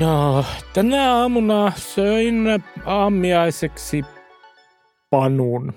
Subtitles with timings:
[0.00, 4.04] No, tänä aamuna söin aamiaiseksi
[5.10, 5.72] panun.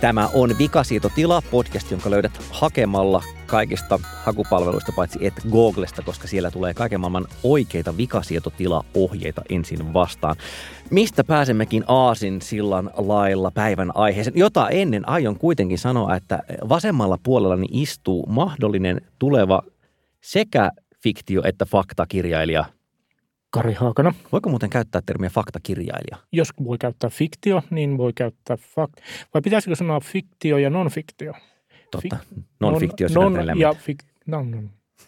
[0.00, 3.22] Tämä on Vikasietotila, podcast, jonka löydät hakemalla
[3.52, 10.36] kaikista hakupalveluista, paitsi et Googlesta, koska siellä tulee kaiken maailman oikeita vikasietotila-ohjeita ensin vastaan.
[10.90, 17.66] Mistä pääsemmekin Aasin sillan lailla päivän aiheeseen, jota ennen aion kuitenkin sanoa, että vasemmalla puolellani
[17.70, 19.62] istuu mahdollinen tuleva
[20.20, 20.70] sekä
[21.02, 22.64] fiktio- että faktakirjailija
[23.50, 24.14] Kari Haakana.
[24.32, 26.16] Voiko muuten käyttää termiä faktakirjailija?
[26.32, 28.94] Jos voi käyttää fiktio, niin voi käyttää fakt.
[29.34, 31.32] Vai pitäisikö sanoa fiktio ja non-fiktio?
[31.92, 32.16] Totta.
[32.34, 34.58] Fik- Non-fiktio non, non, ja fik- no, no.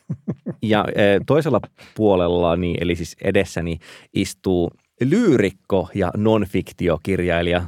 [0.62, 1.60] Ja e, toisella
[1.96, 3.78] puolellani, eli siis edessäni,
[4.14, 4.70] istuu
[5.04, 7.62] lyyrikko ja non-fiktiokirjailija.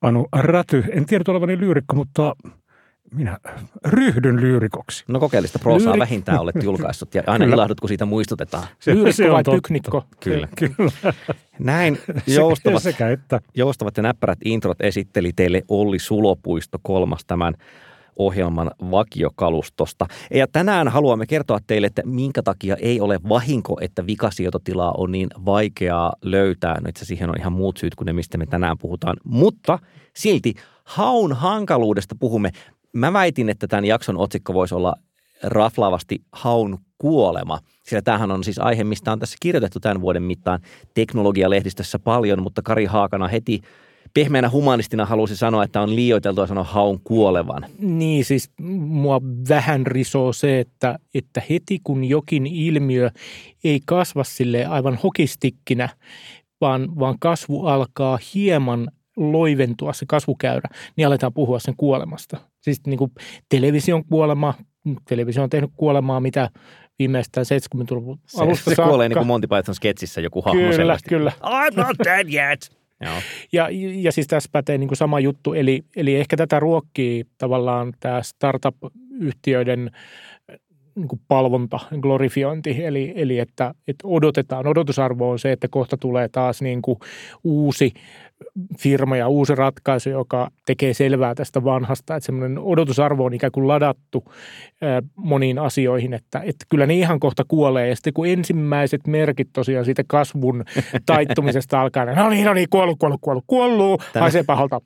[0.00, 0.84] Anu Räty.
[0.92, 2.36] En tiedä olevani lyyrikko, mutta
[3.14, 3.38] minä
[3.86, 5.04] ryhdyn lyyrikoksi.
[5.08, 7.54] No kokeellista proosaa Lyyri- vähintään olet julkaissut ja aina Kyllä.
[7.54, 8.66] ilahdut, kun siitä muistutetaan.
[8.78, 9.56] Se, Lyyrikko vai totta.
[9.56, 10.04] pyknikko?
[10.20, 10.48] Kyllä.
[10.56, 10.92] Kyllä.
[11.58, 13.40] Näin Se- joustavat, Sekä että.
[13.54, 17.54] joustavat ja näppärät introt esitteli teille Olli Sulopuisto kolmas tämän
[18.26, 20.06] ohjelman vakiokalustosta.
[20.34, 25.28] Ja tänään haluamme kertoa teille, että minkä takia ei ole vahinko, että vikasijoitotilaa on niin
[25.44, 26.80] vaikeaa löytää.
[26.80, 29.16] No itse siihen on ihan muut syyt kuin ne, mistä me tänään puhutaan.
[29.24, 29.78] Mutta
[30.16, 30.54] silti
[30.84, 32.50] haun hankaluudesta puhumme.
[32.92, 34.94] Mä väitin, että tämän jakson otsikko voisi olla
[35.42, 37.58] raflaavasti haun kuolema.
[37.82, 40.60] Sillä tämähän on siis aihe, mistä on tässä kirjoitettu tämän vuoden mittaan
[40.94, 43.60] teknologialehdistössä paljon, mutta Kari Haakana heti
[44.14, 47.66] pehmeänä humanistina halusi sanoa, että on liioiteltua sanoa haun kuolevan.
[47.78, 48.50] Niin, siis
[48.88, 53.10] mua vähän risoo se, että, että heti kun jokin ilmiö
[53.64, 55.88] ei kasva sille aivan hokistikkinä,
[56.60, 62.36] vaan, vaan kasvu alkaa hieman loiventua se kasvukäyrä, niin aletaan puhua sen kuolemasta.
[62.60, 63.12] Siis niin kuin
[63.48, 64.54] television kuolema,
[65.08, 66.50] televisio on tehnyt kuolemaa mitä
[66.98, 67.46] viimeistään
[67.76, 68.88] 70-luvun Se, alusta se saakka.
[68.90, 71.08] kuolee niin kuin Monty Python sketsissä joku hahmo Kyllä, selvästi.
[71.08, 71.32] kyllä.
[71.44, 72.79] I'm not dead yet.
[73.00, 73.22] Joo.
[73.52, 77.92] Ja, ja siis tässä pätee niin kuin sama juttu, eli, eli ehkä tätä ruokkii tavallaan
[78.00, 79.90] tämä startup-yhtiöiden
[80.94, 86.28] niin kuin palvonta, glorifiointi, eli, eli että, että odotetaan, odotusarvo on se, että kohta tulee
[86.28, 86.98] taas niin kuin
[87.44, 87.92] uusi
[88.78, 93.68] firma ja uusi ratkaisu, joka tekee selvää tästä vanhasta, että semmoinen odotusarvo on ikään kuin
[93.68, 94.24] ladattu
[95.16, 97.88] moniin asioihin, että, että kyllä ne ihan kohta kuolee.
[97.88, 100.64] Ja sitten kun ensimmäiset merkit tosiaan siitä kasvun
[101.06, 104.80] taittumisesta alkaa, niin no niin, no niin, kuollut, kuollut, kuollut, kuollut, haisee pahalta.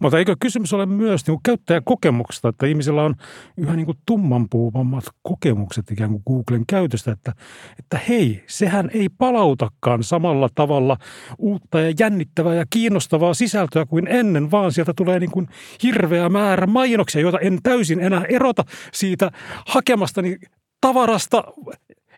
[0.00, 3.14] Mutta eikö kysymys ole myös niin käyttäjäkokemuksesta, että ihmisillä on
[3.56, 7.32] yhä niin tummanpuuvammat kokemukset ikään kuin Googlen käytöstä, että,
[7.78, 10.96] että hei, sehän ei palautakaan samalla tavalla
[11.38, 15.48] uutta ja jännittävää ja kiinnostavaa sisältöä kuin ennen, vaan sieltä tulee niin kuin
[15.82, 19.30] hirveä määrä mainoksia, joita en täysin enää erota siitä
[19.66, 20.36] hakemastani
[20.80, 21.44] tavarasta.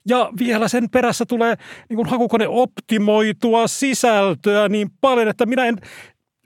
[0.09, 1.57] Ja vielä sen perässä tulee
[1.89, 5.79] niin kuin hakukone optimoitua sisältöä niin paljon, että minä en,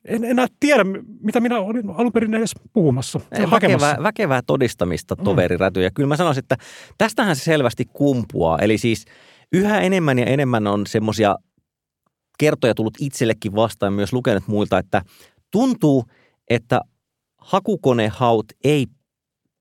[0.08, 0.84] en enää tiedä,
[1.20, 3.20] mitä minä olin alun perin edes puhumassa.
[3.46, 3.86] hakemassa.
[3.86, 5.82] Väkevää, väkevää todistamista, toveri Räty.
[5.82, 6.56] Ja kyllä mä sanoisin, että
[6.98, 8.58] tästähän se selvästi kumpuaa.
[8.58, 9.04] Eli siis
[9.52, 11.36] yhä enemmän ja enemmän on semmoisia
[12.38, 15.02] kertoja tullut itsellekin vastaan, myös lukenut muilta, että
[15.50, 16.04] tuntuu,
[16.50, 16.80] että
[17.38, 18.86] hakukonehaut ei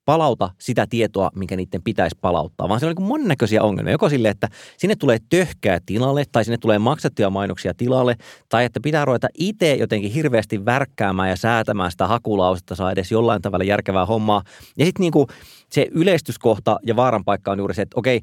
[0.08, 3.92] palauta sitä tietoa, minkä niiden pitäisi palauttaa, vaan siellä on niin monennäköisiä ongelmia.
[3.92, 4.48] Joko sille, että
[4.78, 8.16] sinne tulee töhkää tilalle, tai sinne tulee maksettuja mainoksia tilalle,
[8.50, 13.42] tai että pitää ruveta itse jotenkin hirveästi värkkäämään ja säätämään sitä hakulausetta, saa edes jollain
[13.42, 14.44] tavalla järkevää hommaa.
[14.78, 15.28] Ja sitten niin
[15.72, 18.22] se yleistyskohta ja vaaran paikka on juuri se, että okei,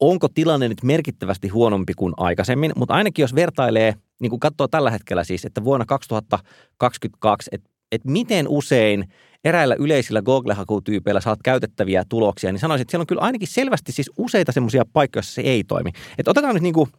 [0.00, 4.90] onko tilanne nyt merkittävästi huonompi kuin aikaisemmin, mutta ainakin jos vertailee, niin kuin katsoo tällä
[4.90, 9.08] hetkellä siis, että vuonna 2022, että, että miten usein
[9.46, 14.10] eräillä yleisillä Google-hakutyypeillä saat käytettäviä tuloksia, niin sanoisin, että siellä on kyllä ainakin selvästi siis
[14.18, 15.90] useita semmoisia paikkoja, joissa se ei toimi.
[16.18, 16.90] Että otetaan nyt niin kuin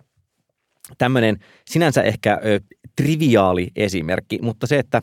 [0.98, 1.38] tämmöinen
[1.70, 2.60] sinänsä ehkä ö,
[2.96, 5.02] triviaali esimerkki, mutta se, että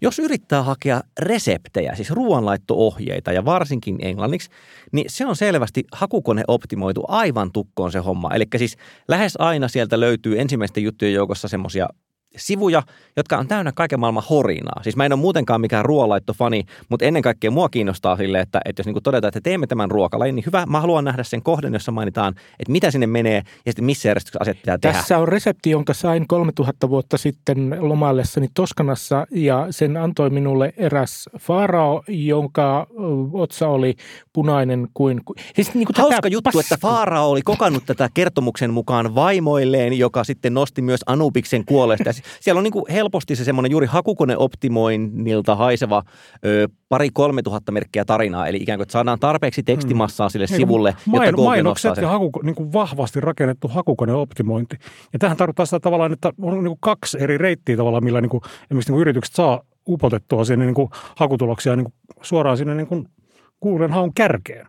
[0.00, 4.50] jos yrittää hakea reseptejä, siis ruoanlaitto-ohjeita ja varsinkin englanniksi,
[4.92, 8.34] niin se on selvästi hakukone optimoitu aivan tukkoon se homma.
[8.34, 8.76] Eli siis
[9.08, 11.88] lähes aina sieltä löytyy ensimmäisten juttujen joukossa semmoisia
[12.36, 12.82] sivuja,
[13.16, 14.82] jotka on täynnä kaiken maailman horinaa.
[14.82, 18.80] Siis mä en ole muutenkaan mikään ruoanlaittofani, mutta ennen kaikkea mua kiinnostaa sille, että, että
[18.80, 21.92] jos niin todetaan, että teemme tämän ruokalajin, niin hyvä, mä haluan nähdä sen kohden, jossa
[21.92, 24.98] mainitaan, että mitä sinne menee ja sitten missä järjestyksessä asiat pitää tehdä.
[24.98, 31.28] Tässä on resepti, jonka sain 3000 vuotta sitten lomaillessani Toskanassa ja sen antoi minulle eräs
[31.38, 32.86] farao, jonka
[33.32, 33.96] otsa oli
[34.32, 35.20] punainen kuin...
[35.54, 40.24] Siis niin kuin Hauska juttu, pass- että Faarao oli kokannut tätä kertomuksen mukaan vaimoilleen, joka
[40.24, 42.10] sitten nosti myös Anubiksen kuolesta.
[42.40, 46.02] Siellä on niin kuin helposti se semmoinen juuri hakukoneoptimoinnilta haiseva
[46.44, 50.56] ö, pari kolme tuhatta merkkiä tarinaa, eli ikään kuin, että saadaan tarpeeksi tekstimassaa sille Niin,
[50.56, 52.02] sivulle, main, jotta Google mainokset sen.
[52.02, 54.76] ja haku, niin kuin vahvasti rakennettu hakukoneoptimointi.
[55.12, 58.30] Ja tähän tarkoittaa sitä tavallaan, että on niin kuin kaksi eri reittiä tavallaan, millä niin
[58.30, 62.74] kuin, esimerkiksi niin kuin yritykset saa upotettua sinne niin kuin hakutuloksia niin kuin suoraan sinne
[62.74, 63.08] niin kuin
[63.62, 64.66] Googlen haun kärkeen.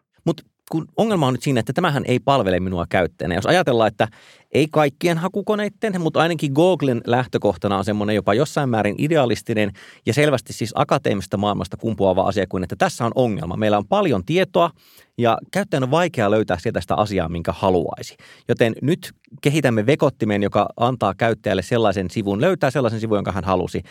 [0.71, 3.35] Kun ongelma on nyt siinä, että tämähän ei palvele minua käyttäjänä.
[3.35, 4.07] Jos ajatellaan, että
[4.51, 9.71] ei kaikkien hakukoneiden, mutta ainakin Googlen lähtökohtana on semmoinen jopa jossain määrin idealistinen
[10.05, 13.57] ja selvästi siis akateemisesta maailmasta kumpuava asia kuin, että tässä on ongelma.
[13.57, 14.71] Meillä on paljon tietoa
[15.17, 18.15] ja käyttäjän on vaikea löytää sieltä sitä asiaa, minkä haluaisi.
[18.47, 19.11] Joten nyt
[19.41, 23.83] kehitämme vekottimen, joka antaa käyttäjälle sellaisen sivun, löytää sellaisen sivun, jonka hän halusi.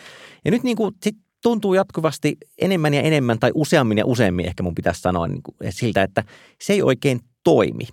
[0.45, 4.63] Ja nyt niin kuin sit tuntuu jatkuvasti enemmän ja enemmän tai useammin ja useammin ehkä
[4.63, 6.23] mun pitäisi sanoa niin kuin siltä, että
[6.61, 7.87] se ei oikein toimi.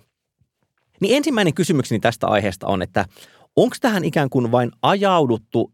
[1.01, 3.05] Niin ensimmäinen kysymykseni tästä aiheesta on, että
[3.55, 5.73] onko tähän ikään kuin vain ajauduttu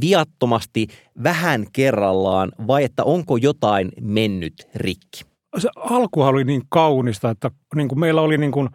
[0.00, 0.86] viattomasti
[1.22, 5.24] vähän kerrallaan vai että onko jotain mennyt rikki?
[5.58, 8.68] Se alkuhan oli niin kaunista, että niin kuin meillä oli niin kuin,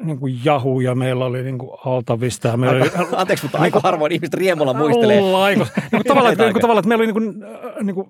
[0.00, 2.48] niin kuin Jahu ja meillä oli niin kuin Altavista.
[2.48, 5.20] Ja meillä Aika, oli, anteeksi, mutta aika harvoin ihmiset riemulla muistelee.
[5.20, 5.68] Laikos.
[5.76, 8.08] Niin kuin tavallaan, niin kuin, tavallaan, että meillä oli niin kuin, äh, niin kuin,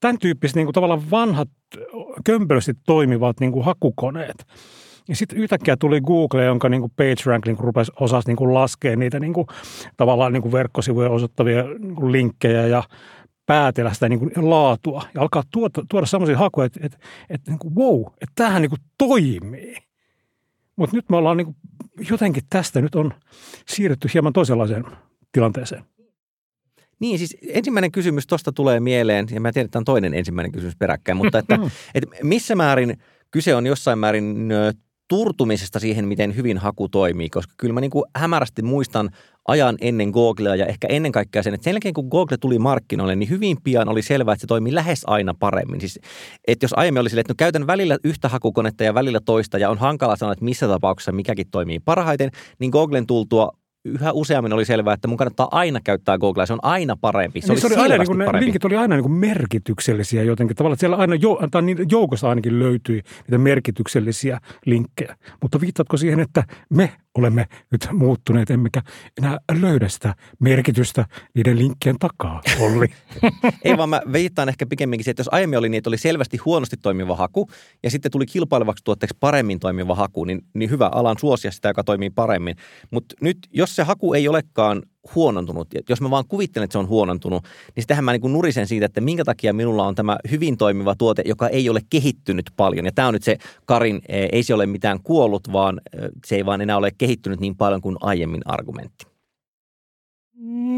[0.00, 1.48] tämän tyyppiset niin kuin, tavallaan vanhat
[2.24, 4.46] kömpelösti toimivat niin kuin hakukoneet.
[5.08, 9.32] Ja sitten yhtäkkiä tuli Google, jonka niin PageRank niin rupesi osasi niin laskea niitä niin
[9.32, 9.46] kuin,
[9.96, 12.82] tavallaan niin kuin verkkosivuja osoittavia niin linkkejä ja
[13.46, 15.02] päätellä sitä niin kuin laatua.
[15.14, 16.98] Ja alkaa tuoda, tuoda sellaisia hakuja, että, että,
[17.30, 19.85] että niin kuin, wow, että tämähän niin kuin toimii.
[20.76, 21.56] Mutta nyt me ollaan niin kuin,
[22.10, 23.14] jotenkin tästä nyt on
[23.68, 24.84] siirrytty hieman toisenlaiseen
[25.32, 25.84] tilanteeseen.
[27.00, 30.76] Niin, siis ensimmäinen kysymys tuosta tulee mieleen, ja mä tiedän, että on toinen ensimmäinen kysymys
[30.76, 31.58] peräkkäin, mutta että,
[31.94, 32.96] että missä määrin
[33.30, 34.48] kyse on jossain määrin
[35.08, 39.10] turtumisesta siihen, miten hyvin haku toimii, koska kyllä mä niin kuin hämärästi muistan
[39.48, 43.16] ajan ennen Googlea ja ehkä ennen kaikkea sen, että sen jälkeen kun Google tuli markkinoille,
[43.16, 45.80] niin hyvin pian oli selvää, että se toimii lähes aina paremmin.
[45.80, 46.00] Siis,
[46.48, 49.70] että jos aiemmin oli silleen, että no käytän välillä yhtä hakukonetta ja välillä toista ja
[49.70, 53.52] on hankala sanoa, että missä tapauksessa mikäkin toimii parhaiten, niin Googlen tultua
[53.86, 56.46] yhä useammin oli selvää, että mun kannattaa aina käyttää Googlea.
[56.46, 57.40] Se on aina parempi.
[57.40, 58.44] Se, Niin se oli oli aina, niin kuin, ne parempi.
[58.44, 60.56] linkit oli aina niin kuin merkityksellisiä jotenkin.
[60.56, 65.16] Tavallaan siellä aina jo, tai niiden joukossa ainakin löytyi niitä merkityksellisiä linkkejä.
[65.42, 68.82] Mutta viittaatko siihen, että me olemme nyt muuttuneet, emmekä
[69.18, 72.86] enää löydä sitä merkitystä niiden linkkien takaa, Olli?
[73.64, 76.36] Ei vaan mä viittaan ehkä pikemminkin siihen, että jos aiemmin oli niin, että oli selvästi
[76.36, 77.48] huonosti toimiva haku
[77.82, 81.84] ja sitten tuli kilpailevaksi tuotteeksi paremmin toimiva haku, niin, niin hyvä alan suosia sitä, joka
[81.84, 82.56] toimii paremmin.
[82.90, 84.82] Mutta nyt, jos se haku ei olekaan
[85.14, 87.44] huonontunut, jos mä vaan kuvittelen, että se on huonontunut,
[87.76, 91.22] niin sitähän mä niin nurisen siitä, että minkä takia minulla on tämä hyvin toimiva tuote,
[91.26, 92.86] joka ei ole kehittynyt paljon.
[92.86, 96.36] Ja tämä on nyt se Karin, eh, ei se ole mitään kuollut, vaan eh, se
[96.36, 99.06] ei vaan enää ole kehittynyt niin paljon kuin aiemmin argumentti.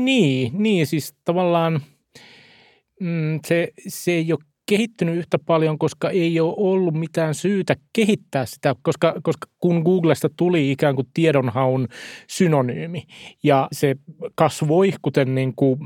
[0.04, 1.80] Niin, niin siis tavallaan
[3.00, 8.46] mm, se, se ei ole kehittynyt yhtä paljon, koska ei ole ollut mitään syytä kehittää
[8.46, 11.88] sitä, koska, koska kun Googlesta tuli ikään kuin tiedonhaun
[12.28, 13.02] synonyymi
[13.42, 13.96] ja se
[14.34, 15.78] kasvoi, kuten niin kuin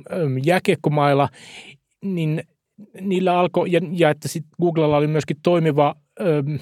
[0.44, 1.28] jääkiekkomailla,
[2.04, 2.42] niin
[3.00, 6.58] niillä alkoi, ja, ja että sitten Googlella oli myöskin toimiva äm,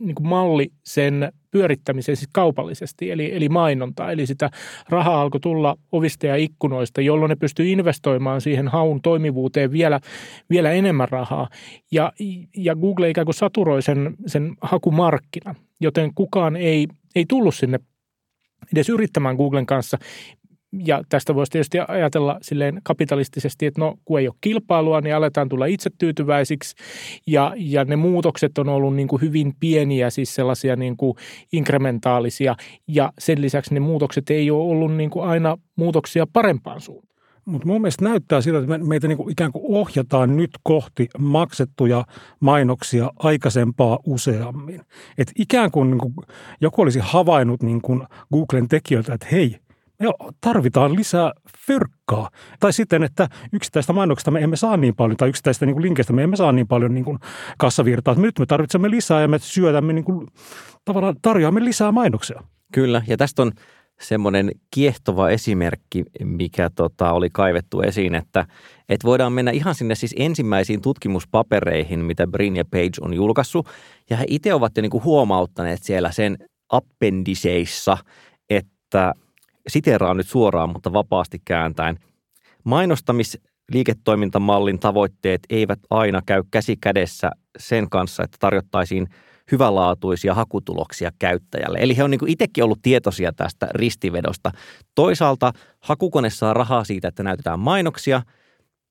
[0.00, 4.10] niin kuin malli sen pyörittämiseen siis kaupallisesti, eli, eli mainonta.
[4.10, 4.50] Eli sitä
[4.88, 10.00] rahaa alkoi tulla ovista ja ikkunoista, jolloin ne pystyi investoimaan siihen haun toimivuuteen vielä,
[10.50, 11.48] vielä enemmän rahaa.
[11.92, 12.12] Ja,
[12.56, 17.78] ja Google ikään kuin saturoi sen, sen hakumarkkinan, joten kukaan ei, ei tullut sinne
[18.72, 19.98] edes yrittämään Googlen kanssa.
[20.78, 25.48] Ja tästä voisi tietysti ajatella silleen kapitalistisesti, että no kun ei ole kilpailua, niin aletaan
[25.48, 26.76] tulla itse tyytyväisiksi.
[27.26, 31.14] Ja, ja ne muutokset on ollut niin kuin hyvin pieniä, siis sellaisia niin kuin
[31.52, 32.56] inkrementaalisia.
[32.88, 37.12] Ja sen lisäksi ne muutokset ei ole ollut niin kuin aina muutoksia parempaan suuntaan.
[37.44, 42.04] Mutta mun mielestä näyttää siltä, että me- meitä niinku ikään kuin ohjataan nyt kohti maksettuja
[42.40, 44.80] mainoksia aikaisempaa useammin.
[45.18, 46.12] Et ikään kuin, niinku
[46.60, 48.02] joku olisi havainnut niinku
[48.32, 49.56] Googlen tekijöiltä, että hei,
[50.02, 51.32] me tarvitaan lisää
[51.66, 52.30] fyrkkaa.
[52.60, 56.22] Tai sitten, että yksittäistä mainoksista me emme saa niin paljon, tai yksittäistä niinku linkeistä me
[56.22, 57.18] emme saa niin paljon niinku
[57.58, 58.12] kassavirtaa.
[58.12, 60.26] Että nyt me tarvitsemme lisää ja me syötämme, niinku,
[60.84, 62.42] tavallaan tarjoamme lisää mainoksia.
[62.72, 63.52] Kyllä, ja tästä on
[64.00, 68.46] semmoinen kiehtova esimerkki, mikä tota, oli kaivettu esiin, että,
[68.88, 73.68] että voidaan mennä ihan sinne siis ensimmäisiin tutkimuspapereihin, mitä Brin ja Page on julkaissut,
[74.10, 76.36] ja he itse ovat jo niin kuin huomauttaneet siellä sen
[76.72, 77.98] appendiseissa,
[78.50, 79.12] että
[79.68, 81.98] siteraan nyt suoraan, mutta vapaasti kääntäen,
[82.64, 89.06] mainostamisliiketoimintamallin tavoitteet eivät aina käy käsi kädessä sen kanssa, että tarjottaisiin
[89.52, 91.78] hyvälaatuisia hakutuloksia käyttäjälle.
[91.80, 94.50] Eli he on niin itsekin ollut tietoisia tästä ristivedosta.
[94.94, 98.22] Toisaalta hakukone saa rahaa siitä, että näytetään mainoksia.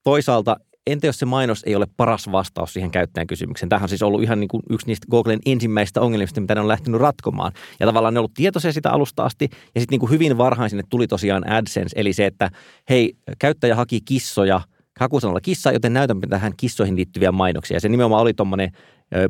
[0.03, 0.55] Toisaalta
[0.87, 3.69] entä jos se mainos ei ole paras vastaus siihen käyttäjän kysymykseen?
[3.69, 6.67] Tämähän on siis ollut ihan niin kuin yksi niistä Googlen ensimmäistä ongelmista, mitä ne on
[6.67, 7.51] lähtenyt ratkomaan.
[7.79, 9.49] Ja tavallaan ne on ollut tietoisia sitä alusta asti.
[9.75, 12.49] Ja sitten niin hyvin varhain sinne tuli tosiaan AdSense, eli se, että
[12.89, 14.61] hei, käyttäjä haki kissoja
[14.99, 17.75] hakusanalla kissa, joten näytänpä tähän kissoihin liittyviä mainoksia.
[17.75, 18.71] Ja se nimenomaan oli tuommoinen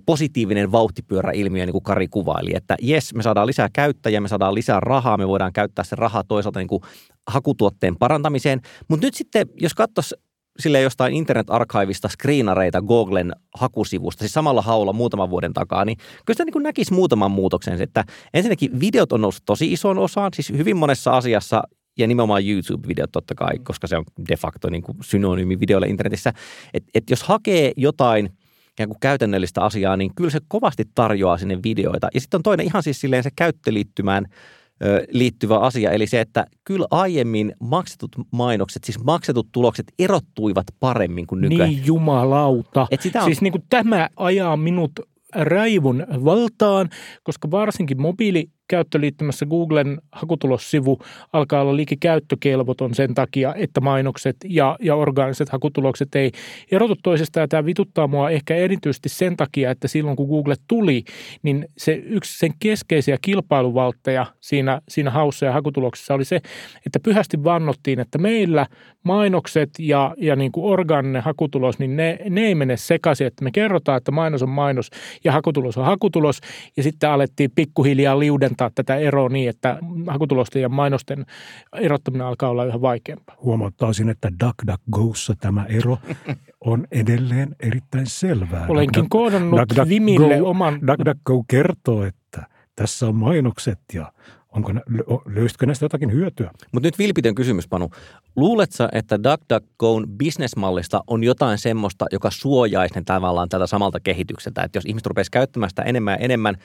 [0.05, 4.79] positiivinen vauhtipyöräilmiö, niin kuin Kari kuvaili, että jes, me saadaan lisää käyttäjiä, me saadaan lisää
[4.79, 6.81] rahaa, me voidaan käyttää se rahaa toisaalta niin kuin
[7.27, 8.62] hakutuotteen parantamiseen.
[8.88, 10.15] Mutta nyt sitten, jos katsoisi
[10.60, 16.46] sille jostain internet-arkaivista screenareita Googlen hakusivusta, siis samalla haulla muutaman vuoden takaa, niin kyllä sitä
[16.46, 18.03] niin näkisi muutaman muutoksen, että
[18.34, 21.62] ensinnäkin videot on noussut tosi isoon osaan, siis hyvin monessa asiassa
[21.98, 26.34] ja nimenomaan YouTube-videot totta kai, koska se on de facto niin kuin synonyymi videolle internetissä.
[26.74, 28.29] Että et jos hakee jotain
[28.72, 32.08] ikään kuin käytännöllistä asiaa, niin kyllä se kovasti tarjoaa sinne videoita.
[32.13, 34.25] Ja sitten on toinen ihan siis silleen se käyttöliittymään–
[35.11, 41.41] liittyvä asia, eli se, että kyllä aiemmin maksetut mainokset, siis maksetut tulokset erottuivat paremmin kuin
[41.41, 41.69] nykyään.
[41.69, 42.88] Niin jumalauta.
[42.91, 43.25] Et sitä on...
[43.25, 44.91] Siis niin kuin tämä ajaa minut
[45.35, 46.89] raivon valtaan,
[47.23, 51.00] koska varsinkin mobiili käyttöliittymässä Googlen hakutulossivu
[51.34, 56.32] alkaa olla liikekäyttökelvoton sen takia, että mainokset ja, ja orgaaniset hakutulokset ei
[56.72, 57.50] erotu toisestaan.
[57.50, 61.04] Tämä vituttaa mua ehkä erityisesti sen takia, että silloin kun Google tuli,
[61.44, 66.36] niin se yksi sen keskeisiä kilpailuvaltteja siinä, siinä haussa ja hakutuloksessa oli se,
[66.86, 68.66] että pyhästi vannottiin, että meillä
[69.04, 73.51] mainokset ja, ja niin kuin orgaaninen hakutulos, niin ne, ne ei mene sekaisin, että me
[73.51, 74.90] kerrotaan, että mainos on mainos
[75.24, 76.42] ja hakutulos on hakutulos
[76.78, 79.77] ja sitten alettiin pikkuhiljaa liuden muuttaa tätä eroa niin, että
[80.08, 81.25] hakutulosten ja mainosten
[81.82, 83.36] erottaminen alkaa olla yhä vaikeampaa.
[83.44, 85.98] Huomauttaisin, että DuckDuckGossa tämä ero
[86.62, 88.65] on edelleen erittäin selvää.
[88.68, 90.80] Olenkin koodannut Duck, Vimille Go, oman...
[90.88, 94.12] DuckDuckGo kertoo, että tässä on mainokset ja
[94.51, 94.74] Onko,
[95.25, 96.51] löysitkö näistä jotakin hyötyä?
[96.72, 97.89] Mutta nyt vilpitön kysymys, Panu.
[98.36, 104.63] Luuletko, että DuckDuckGoon bisnesmallista on jotain semmoista, joka suojaisi ne tavallaan tältä samalta kehitykseltä?
[104.63, 106.56] Että jos ihmiset rupeaisi käyttämään sitä enemmän ja enemmän,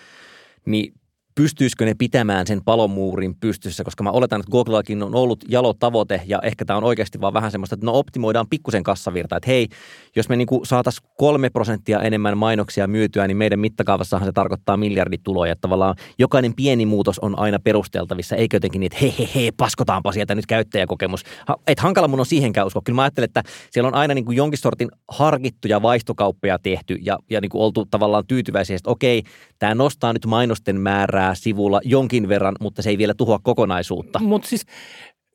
[0.66, 0.92] niin
[1.36, 6.20] pystyisikö ne pitämään sen palomuurin pystyssä, koska mä oletan, että Googlellakin on ollut jalo tavoite
[6.26, 9.68] ja ehkä tämä on oikeasti vaan vähän semmoista, että no optimoidaan pikkusen kassavirta, että hei,
[10.16, 15.52] jos me niin saataisiin kolme prosenttia enemmän mainoksia myytyä, niin meidän mittakaavassahan se tarkoittaa miljardituloja,
[15.52, 20.12] että tavallaan jokainen pieni muutos on aina perusteltavissa, eikö jotenkin niin, että hei, hei, paskotaanpa
[20.12, 21.22] sieltä nyt käyttäjäkokemus.
[21.66, 22.82] Että hankala mun on siihenkään uskoa.
[22.84, 27.18] Kyllä mä ajattelen, että siellä on aina niin kuin jonkin sortin harkittuja vaistokauppeja tehty ja,
[27.30, 29.22] ja niin kuin oltu tavallaan tyytyväisiä, että okei,
[29.58, 34.18] tämä nostaa nyt mainosten määrää sivulla jonkin verran, mutta se ei vielä tuhoa kokonaisuutta.
[34.18, 34.66] Mutta siis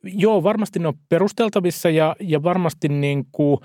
[0.04, 3.58] joo, varmasti ne on perusteltavissa ja, ja varmasti niin kuin,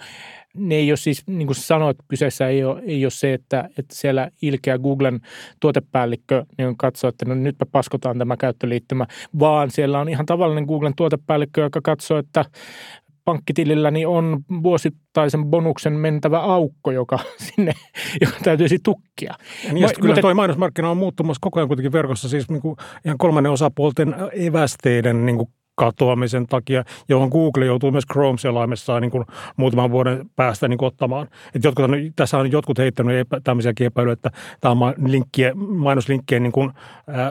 [0.55, 3.95] ne ei ole siis, niin kuin sanoit, kyseessä ei ole, ei ole se, että, että
[3.95, 5.21] siellä ilkeä Googlen
[5.61, 9.07] tuotepäällikkö niin katsoo, että no nytpä paskotaan tämä käyttöliittymä,
[9.39, 12.45] vaan siellä on ihan tavallinen Googlen tuotepäällikkö, joka katsoo, että
[13.27, 17.73] pankkitililläni on vuosittaisen bonuksen mentävä aukko, joka sinne,
[18.21, 19.35] joka täytyisi tukkia.
[19.73, 23.19] Niin, Ma, kyllä tuo mainosmarkkina on muuttumassa koko ajan kuitenkin verkossa, siis niin kuin ihan
[23.19, 29.25] kolmannen osapuolten evästeiden niin kuin katoamisen takia, johon Google joutuu myös Chrome-selaimessaan niin kuin
[29.57, 31.29] muutaman vuoden päästä niin kuin ottamaan.
[31.55, 34.31] Et jotkut on, tässä on jotkut heittänyt epä, tämmöisiäkin epäilyjä, että
[34.61, 36.71] tämä on linkkien, mainoslinkkien niin kuin,
[37.09, 37.31] äh,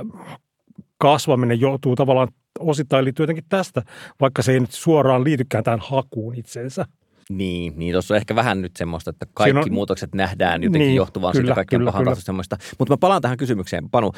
[0.97, 2.27] kasvaminen joutuu tavallaan
[2.59, 3.81] osittain liittyy jotenkin tästä,
[4.21, 6.85] vaikka se ei nyt suoraan liitykään tähän hakuun itsensä.
[7.29, 10.95] Niin, niin tuossa on ehkä vähän nyt semmoista, että kaikki on, muutokset nähdään jotenkin niin,
[10.95, 12.57] johtuvan kyllä, siitä kaikkien pahan semmoista.
[12.79, 13.89] Mutta mä palaan tähän kysymykseen.
[13.89, 14.11] Panu,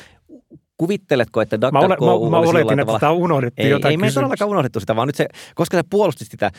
[0.77, 4.11] kuvitteletko, että DuckDuckGo mä, ole, mä, mä oletin, että sitä unohdettiin ei, jotain Ei me
[4.11, 6.51] todellakaan unohdettu sitä, vaan nyt se, koska sä puolustit sitä,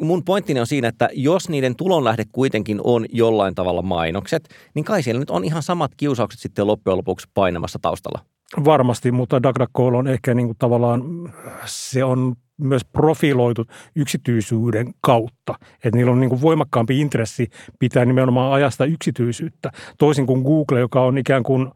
[0.00, 5.02] mun pointtini on siinä, että jos niiden tulonlähde kuitenkin on jollain tavalla mainokset, niin kai
[5.02, 8.31] siellä nyt on ihan samat kiusaukset sitten loppujen lopuksi painamassa taustalla.
[8.64, 11.02] Varmasti, mutta DuckDuckGo on ehkä niin kuin tavallaan,
[11.64, 13.64] se on myös profiloitu
[13.96, 15.54] yksityisyyden kautta.
[15.84, 21.02] Että niillä on niin kuin voimakkaampi intressi pitää nimenomaan ajasta yksityisyyttä, toisin kuin Google, joka
[21.02, 21.68] on ikään kuin–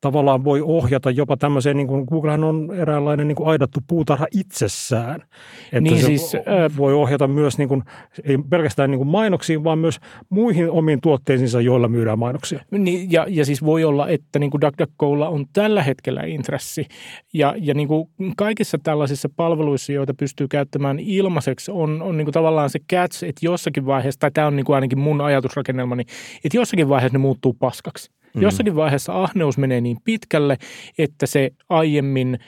[0.00, 5.22] tavallaan voi ohjata jopa tämmöiseen, niin kuin Googlehan on eräänlainen niin kuin aidattu puutarha itsessään.
[5.64, 6.36] Että niin se siis,
[6.76, 7.82] voi ohjata myös niin kuin,
[8.24, 12.64] ei pelkästään niin kuin mainoksiin, vaan myös muihin omiin tuotteisiinsa, joilla myydään mainoksia.
[12.70, 16.86] Niin, ja, ja siis voi olla, että niin kuin DuckDuckGolla on tällä hetkellä intressi.
[17.32, 22.32] Ja, ja niin kuin kaikissa tällaisissa palveluissa, joita pystyy käyttämään ilmaiseksi, on, on niin kuin
[22.32, 26.04] tavallaan se catch, että jossakin vaiheessa, tai tämä on niin kuin ainakin mun ajatusrakennelmani,
[26.44, 28.19] että jossakin vaiheessa ne muuttuu paskaksi.
[28.34, 28.42] Mm.
[28.42, 30.56] Jossakin vaiheessa ahneus menee niin pitkälle,
[30.98, 32.38] että se aiemmin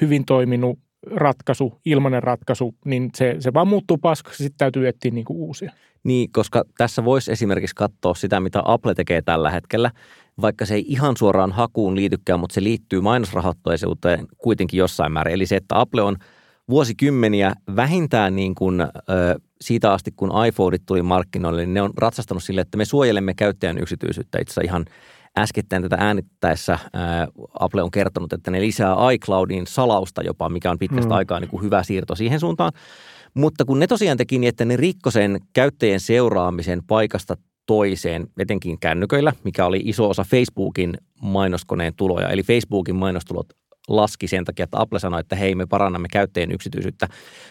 [0.00, 0.78] hyvin toiminut
[1.10, 5.72] ratkaisu, ilmainen ratkaisu, niin se, se vaan muuttuu paskaksi, sitten täytyy etsiä niin kuin uusia.
[6.04, 9.90] Niin, koska tässä voisi esimerkiksi katsoa sitä, mitä Apple tekee tällä hetkellä,
[10.40, 15.34] vaikka se ei ihan suoraan hakuun liitykään, mutta se liittyy mainosrahoitteisuuteen kuitenkin jossain määrin.
[15.34, 16.16] Eli se, että Apple on
[16.70, 18.86] vuosikymmeniä vähintään niin kuin, ö,
[19.60, 23.78] siitä asti, kun iPhoneit tuli markkinoille, niin ne on ratsastanut sille, että me suojelemme käyttäjän
[23.78, 24.38] yksityisyyttä.
[24.40, 24.84] Itse ihan
[25.38, 27.28] äskettäin tätä äänittäessä ää,
[27.60, 31.16] Apple on kertonut, että ne lisää iCloudin salausta jopa, mikä on pitkästä mm.
[31.16, 32.72] aikaa niin kuin hyvä siirto siihen suuntaan.
[33.34, 37.36] Mutta kun ne tosiaan teki niin, että ne rikko sen käyttäjien seuraamisen paikasta
[37.66, 42.28] toiseen, etenkin kännyköillä, mikä oli iso osa Facebookin mainoskoneen tuloja.
[42.28, 43.46] Eli Facebookin mainostulot
[43.88, 47.08] laski sen takia, että Apple sanoi, että hei, me parannamme käyttäjien yksityisyyttä.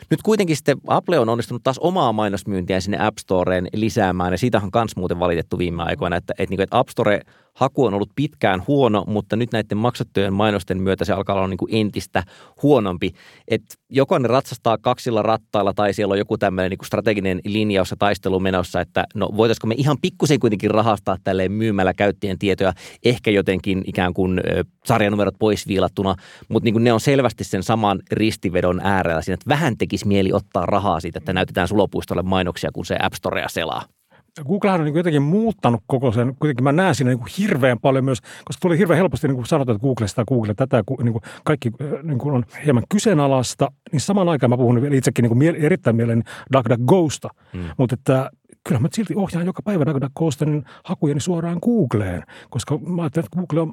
[0.09, 4.57] Nyt kuitenkin sitten Apple on onnistunut taas omaa mainosmyyntiä sinne App Storeen lisäämään, ja siitä
[4.57, 7.21] on myös muuten valitettu viime aikoina, että, että, että App Store
[7.53, 11.57] haku on ollut pitkään huono, mutta nyt näiden maksattujen mainosten myötä se alkaa olla niin
[11.57, 12.23] kuin entistä
[12.63, 13.11] huonompi.
[13.47, 17.91] Että joko ne ratsastaa kaksilla rattailla tai siellä on joku tämmöinen niin kuin strateginen linjaus
[17.91, 22.73] ja taistelu menossa, että no voitaisiko me ihan pikkusen kuitenkin rahastaa tälleen myymällä käyttäjien tietoja,
[23.05, 24.41] ehkä jotenkin ikään kuin
[24.85, 26.15] sarjanumerot pois viilattuna,
[26.49, 30.33] mutta niin kuin ne on selvästi sen saman ristivedon äärellä siinä, että vähän tekisi mieli
[30.33, 33.85] ottaa rahaa siitä, että näytetään sulopuistolle mainoksia, kun se App Storea selaa.
[34.47, 38.05] Googlehan on niin jotenkin muuttanut koko sen, kuitenkin mä näen siinä niin kuin hirveän paljon
[38.05, 41.23] myös, koska tuli hirveän helposti niin kuin sanotaan, että Google sitä, Google tätä, niin kuin
[41.43, 41.71] kaikki
[42.03, 45.95] niin kuin on hieman kyseenalaista, niin samaan aikaan mä puhun vielä itsekin niin kuin erittäin
[45.95, 46.23] mielen
[46.53, 47.63] DuckDuckGosta, mm.
[47.77, 48.31] mutta että
[48.63, 53.37] kyllä mä silti ohjaan joka päivä DuckDuckGosta niin hakujeni suoraan Googleen, koska mä ajattelen, että
[53.39, 53.71] Google on,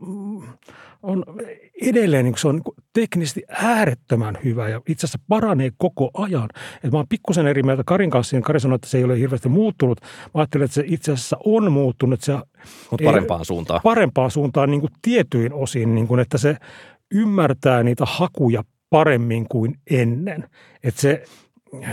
[1.03, 1.25] on
[1.83, 6.49] edelleen, niin se on niin teknisesti äärettömän hyvä ja itse asiassa paranee koko ajan.
[6.85, 9.19] Et mä oon pikkusen eri mieltä Karin kanssa, niin Kari sanoi, että se ei ole
[9.19, 10.01] hirveästi muuttunut.
[10.01, 12.21] Mä ajattelen, että se itse asiassa on muuttunut.
[12.21, 12.33] Se
[12.91, 13.81] Mutta parempaan suuntaan.
[13.83, 16.57] Parempaan suuntaan niin kuin tietyin osin, niin kuin, että se
[17.15, 20.49] ymmärtää niitä hakuja paremmin kuin ennen.
[20.83, 21.25] Että se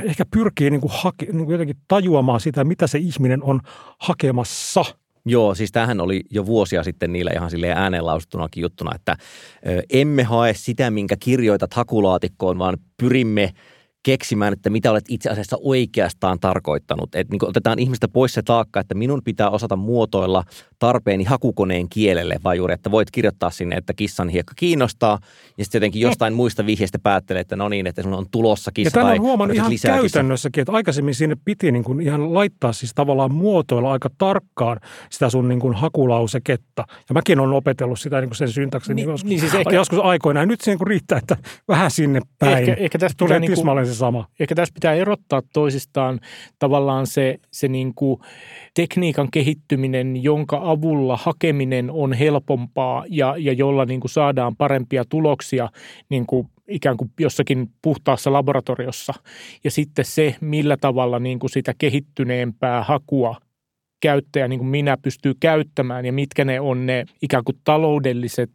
[0.04, 3.60] ehkä pyrkii niin kuin hake, niin kuin jotenkin tajuamaan sitä, mitä se ihminen on
[4.00, 4.86] hakemassa.
[5.26, 9.18] Joo, siis tämähän oli jo vuosia sitten niillä ihan silleen äänenlausuttunakin juttuna, että
[9.90, 13.54] emme hae sitä, minkä kirjoitat hakulaatikkoon, vaan pyrimme–
[14.06, 17.16] keksimään, että mitä olet itse asiassa oikeastaan tarkoittanut.
[17.16, 20.44] Että niin otetaan ihmistä pois se taakka, että minun pitää osata muotoilla
[20.80, 25.20] tarpeeni hakukoneen kielelle, vai juuri, että voit kirjoittaa sinne, että kissan hiekka kiinnostaa,
[25.58, 26.38] ja sitten jotenkin jostain no.
[26.38, 29.00] muista vihjeistä päättelee, että no niin, että sinulla on tulossa kissa.
[29.00, 32.92] Ja tämän on huomannut ihan käytännössäkin, että aikaisemmin sinne piti niin kuin ihan laittaa siis
[32.96, 36.86] tavallaan muotoilla aika tarkkaan sitä sun niin kuin hakulauseketta.
[37.10, 40.00] Ja mäkin olen opetellut sitä niin kuin sen syntaksi niin, joskus, niin siis ehkä, joskus
[40.00, 40.40] aikoina.
[40.40, 41.38] Ja nyt se niin kuin riittää, että
[41.68, 42.58] vähän sinne päin.
[42.58, 44.28] Ehkä, ehkä tästä tulee niin kuin, sama.
[44.40, 46.20] Ehkä tässä pitää erottaa toisistaan
[46.60, 48.20] tavallaan se, se niin kuin
[48.74, 55.70] tekniikan kehittyminen, jonka avulla hakeminen on helpompaa ja, ja jolla niin kuin saadaan parempia tuloksia
[56.10, 59.14] niin kuin ikään kuin jossakin puhtaassa laboratoriossa.
[59.64, 63.36] Ja sitten se, millä tavalla niin kuin sitä kehittyneempää hakua
[64.02, 68.52] käyttäjä, niin kuin minä, pystyy käyttämään ja mitkä ne on ne ikään kuin taloudelliset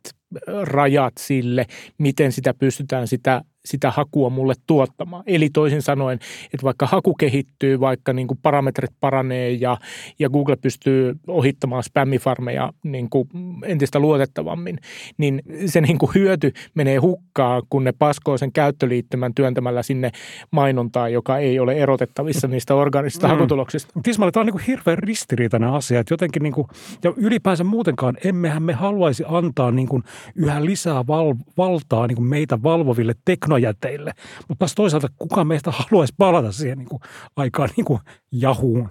[0.62, 1.66] rajat sille,
[1.98, 5.24] miten sitä pystytään sitä sitä hakua mulle tuottamaan.
[5.26, 9.76] Eli toisin sanoen, että vaikka haku kehittyy, vaikka niin kuin parametrit paranee ja,
[10.18, 13.28] ja Google pystyy ohittamaan spämmifarmeja niin kuin
[13.64, 14.78] entistä luotettavammin,
[15.18, 20.10] niin se niin kuin hyöty menee hukkaan, kun ne paskoo sen käyttöliittymän työntämällä sinne
[20.50, 23.30] mainontaa, joka ei ole erotettavissa niistä organisista mm.
[23.30, 24.00] hakutuloksista.
[24.02, 26.66] Tismalle, tämä on niin kuin hirveän ristiriitainen asia, että jotenkin niin kuin,
[27.04, 30.02] ja ylipäänsä muutenkaan emmehän me haluaisi antaa niin kuin
[30.34, 34.12] yhä lisää val, valtaa niin kuin meitä valvoville teknologioille teknojäteille.
[34.48, 37.02] Mutta taas toisaalta kuka meistä haluaisi palata siihen niin kuin,
[37.36, 38.00] aikaan niin kuin
[38.32, 38.88] jahuun.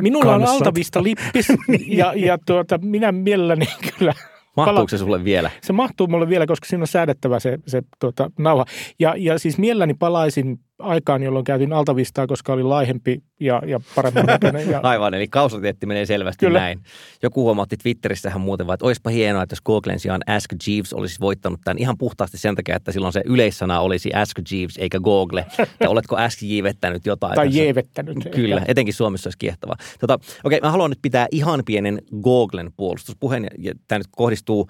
[0.00, 0.50] Minulla kanssa.
[0.50, 1.48] on altavista lippis
[1.86, 3.66] ja, ja tuota, minä mielelläni
[3.98, 4.14] kyllä
[4.56, 5.50] Mahtuuko se sulle vielä?
[5.62, 8.64] Se mahtuu mulle vielä, koska siinä on säädettävä se, se tuota, nauha.
[8.98, 14.26] Ja, ja siis mielelläni palaisin aikaan, jolloin käytin altavistaa, koska oli laihempi ja, ja paremmin
[14.26, 14.70] näköinen.
[14.70, 14.80] Ja...
[14.92, 16.58] Aivan, eli kausaliteetti menee selvästi Kyllä.
[16.58, 16.80] näin.
[17.22, 21.60] Joku huomautti Twitterissähän muuten, että olisipa hienoa, että jos Googlen sijaan Ask Jeeves olisi voittanut
[21.64, 25.46] tämän ihan puhtaasti sen takia, että silloin se yleissana olisi Ask Jeeves eikä Google.
[25.80, 27.34] Ja oletko Ask Jeevettänyt jotain?
[27.34, 28.16] Tai Jeevettänyt.
[28.34, 28.72] Kyllä, ehkä.
[28.72, 29.74] etenkin Suomessa olisi kiehtova.
[30.00, 34.68] Tota, okei, mä haluan nyt pitää ihan pienen Googlen puolustuspuheen, ja tämä nyt kohdistuu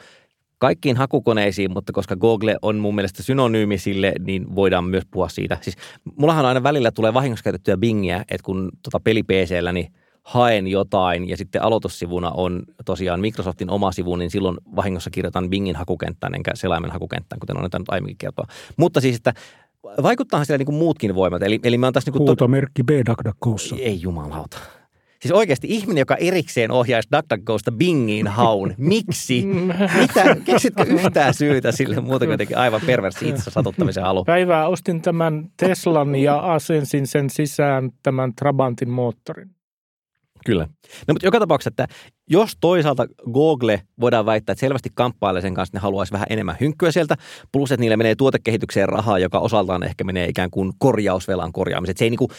[0.65, 5.59] kaikkiin hakukoneisiin, mutta koska Google on mun mielestä synonyymi sille, niin voidaan myös puhua siitä.
[5.61, 5.77] Siis
[6.17, 11.29] mullahan aina välillä tulee vahingossa käytettyä Bingiä, että kun tota peli PCllä, niin haen jotain
[11.29, 16.51] ja sitten aloitussivuna on tosiaan Microsoftin oma sivu, niin silloin vahingossa kirjoitan Bingin hakukenttään enkä
[16.55, 18.47] selaimen hakukenttään, kuten olen nyt aiemminkin kertoa.
[18.77, 19.35] Mutta siis, että
[20.03, 21.43] vaikuttaahan siellä niin kuin muutkin voimat.
[21.43, 22.29] Eli, eli mä oon tässä niin kuin...
[22.29, 23.77] Huutomerkki B-DuckDuckGossa.
[23.79, 24.59] Ei jumalauta.
[25.25, 28.75] Siis oikeasti ihminen, joka erikseen ohjaisi DuckDuckGosta Bingiin haun.
[28.95, 29.47] Miksi?
[30.01, 30.37] Mitä?
[30.45, 34.25] Keksitkö yhtään syytä sille muuta kuin aivan perversi itse satuttamisen halu?
[34.25, 39.51] Päivää ostin tämän Teslan ja asensin sen sisään tämän Trabantin moottorin.
[40.47, 40.69] Kyllä.
[41.09, 41.87] No mutta joka tapauksessa, että
[42.31, 46.57] jos toisaalta Google voidaan väittää, että selvästi kamppailee sen kanssa, että ne haluaisi vähän enemmän
[46.61, 47.17] hynkkyä sieltä,
[47.53, 51.97] plus että niille menee tuotekehitykseen rahaa, joka osaltaan ehkä menee ikään kuin korjausvelan korjaamiset.
[51.97, 52.31] Se ei niin kuin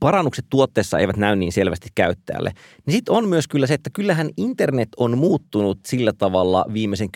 [0.00, 2.52] parannukset tuotteessa eivät näy niin selvästi käyttäjälle.
[2.86, 7.08] Niin sitten on myös kyllä se, että kyllähän internet on muuttunut sillä tavalla viimeisen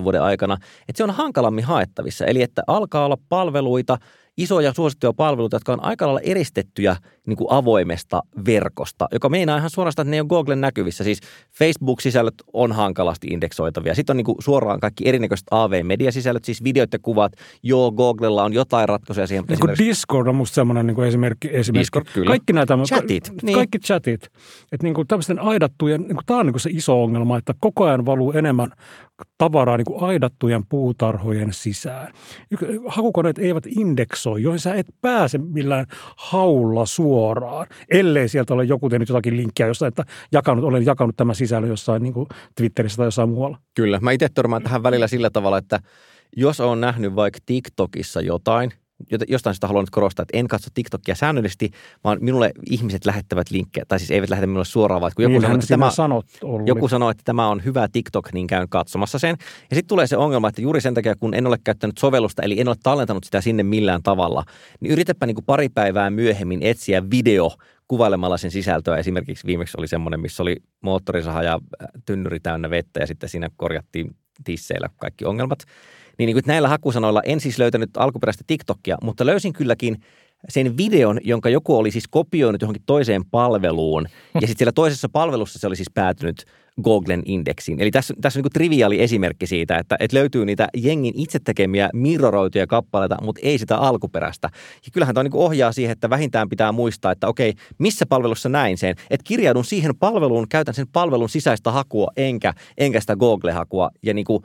[0.00, 0.56] 10-15 vuoden aikana,
[0.88, 2.24] että se on hankalammin haettavissa.
[2.24, 3.98] Eli että alkaa olla palveluita,
[4.36, 9.70] isoja suosittuja palveluita, jotka on aika lailla eristettyjä niin kuin avoimesta verkosta, joka meinaa ihan
[9.70, 11.04] suorastaan, että ne on Googlen näkyvissä.
[11.04, 11.20] Siis
[11.58, 13.94] Facebook-sisällöt on hankalasti indeksoitavia.
[13.94, 17.32] Sitten on niin kuin suoraan kaikki erinäköiset AV-mediasisällöt, siis videot ja kuvat.
[17.62, 19.44] Joo, Googlella on jotain ratkaisuja siihen.
[19.48, 21.80] Niin kuin Discord on musta semmoinen niin kuin esimerkki, esimerkki.
[21.80, 22.28] Discord, kyllä.
[22.28, 23.54] Kaikki näitä, Chatit, ka- niin.
[23.56, 24.24] kaikki chatit.
[24.72, 27.54] Että niin kuin tämmöisten aidattujen, niin kuin tämä on niin kuin se iso ongelma, että
[27.60, 28.72] koko ajan valuu enemmän
[29.38, 32.12] tavaraa niin kuin aidattujen puutarhojen sisään.
[32.86, 39.08] Hakukoneet eivät indeksoi, joihin sä et pääse millään haulla suoraan, ellei sieltä ole joku tehnyt
[39.08, 42.14] jotakin linkkiä, jossa että jakanut, olen jakanut tämän sisällön jossain niin
[42.54, 43.58] Twitterissä tai jossain muualla.
[43.74, 43.98] Kyllä.
[44.02, 45.80] Mä itse törmään tähän välillä sillä tavalla, että
[46.36, 48.89] jos on nähnyt vaikka TikTokissa jotain, jota-
[49.28, 51.70] jostain sitä haluan nyt korostaa, että en katso TikTokia säännöllisesti,
[52.04, 55.54] vaan minulle ihmiset lähettävät linkkejä, tai siis eivät lähetä minulle suoraan, vaan kun joku sanoo,
[55.54, 56.64] että tämä, sanot, Olli.
[56.66, 59.36] joku sanoo, että tämä on hyvä TikTok, niin käyn katsomassa sen.
[59.70, 62.60] Ja sitten tulee se ongelma, että juuri sen takia, kun en ole käyttänyt sovellusta, eli
[62.60, 64.44] en ole tallentanut sitä sinne millään tavalla,
[64.80, 67.50] niin yritäpä niin kuin pari päivää myöhemmin etsiä video
[67.88, 68.96] kuvailemalla sen sisältöä.
[68.96, 73.50] Esimerkiksi viimeksi oli semmoinen, missä oli moottorisaha ja äh, tynnyri täynnä vettä ja sitten siinä
[73.56, 75.58] korjattiin tisseillä kaikki ongelmat.
[76.20, 79.96] Niin, niin kuin näillä hakusanoilla en siis löytänyt alkuperäistä TikTokia, mutta löysin kylläkin
[80.48, 84.06] sen videon, jonka joku oli siis kopioinut johonkin toiseen palveluun.
[84.34, 86.44] Ja sitten siellä toisessa palvelussa se oli siis päätynyt
[86.82, 87.80] Googlen indeksiin.
[87.80, 91.90] Eli tässä, tässä on niin triviaali esimerkki siitä, että, että löytyy niitä jengin itse tekemiä
[91.94, 94.50] mirroroituja kappaleita, mutta ei sitä alkuperäistä.
[94.86, 98.78] Ja kyllähän tämä niin ohjaa siihen, että vähintään pitää muistaa, että okei, missä palvelussa näin
[98.78, 98.94] sen.
[99.10, 103.90] Että kirjaudun siihen palveluun, käytän sen palvelun sisäistä hakua, enkä, enkä sitä Google-hakua.
[104.02, 104.42] Ja niin kuin,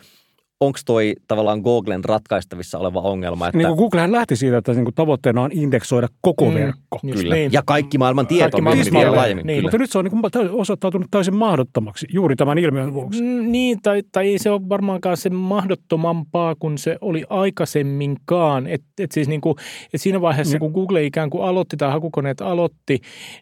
[0.65, 3.47] onko toi tavallaan Googlen ratkaistavissa oleva ongelma?
[3.47, 6.99] Että, Niin kuin Googlehän lähti siitä, että niin kuin tavoitteena on indeksoida koko Mm, verkko.
[7.04, 7.36] just Kyllä.
[7.36, 7.51] niin.
[7.54, 8.41] Ja kaikki maailman tieto.
[8.43, 9.15] Kaikki maailman vielä tieto.
[9.15, 9.47] laajemmin.
[9.47, 9.56] Niin.
[9.58, 9.65] Kyllä.
[9.65, 13.21] Mutta nyt se on niin kuin osoittautunut täysin mahdottomaksi juuri tämän ilmiön vuoksi.
[13.23, 18.67] Mm, Niin, tai, tai ei se ole varmaankaan se mahdottomampaa kuin se oli aikaisemminkaan.
[18.67, 19.56] Et, et siis niin kuin,
[19.93, 20.60] et siinä vaiheessa, Niin.
[20.60, 22.99] kun Google ikään kuin aloitti tai hakukoneet aloitti,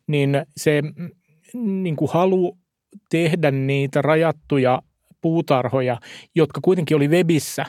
[0.08, 1.10] niin se mm,
[1.84, 2.58] niin kuin halu
[3.10, 4.82] tehdä niitä rajattuja
[5.24, 5.98] puutarhoja,
[6.36, 7.66] jotka kuitenkin oli webissä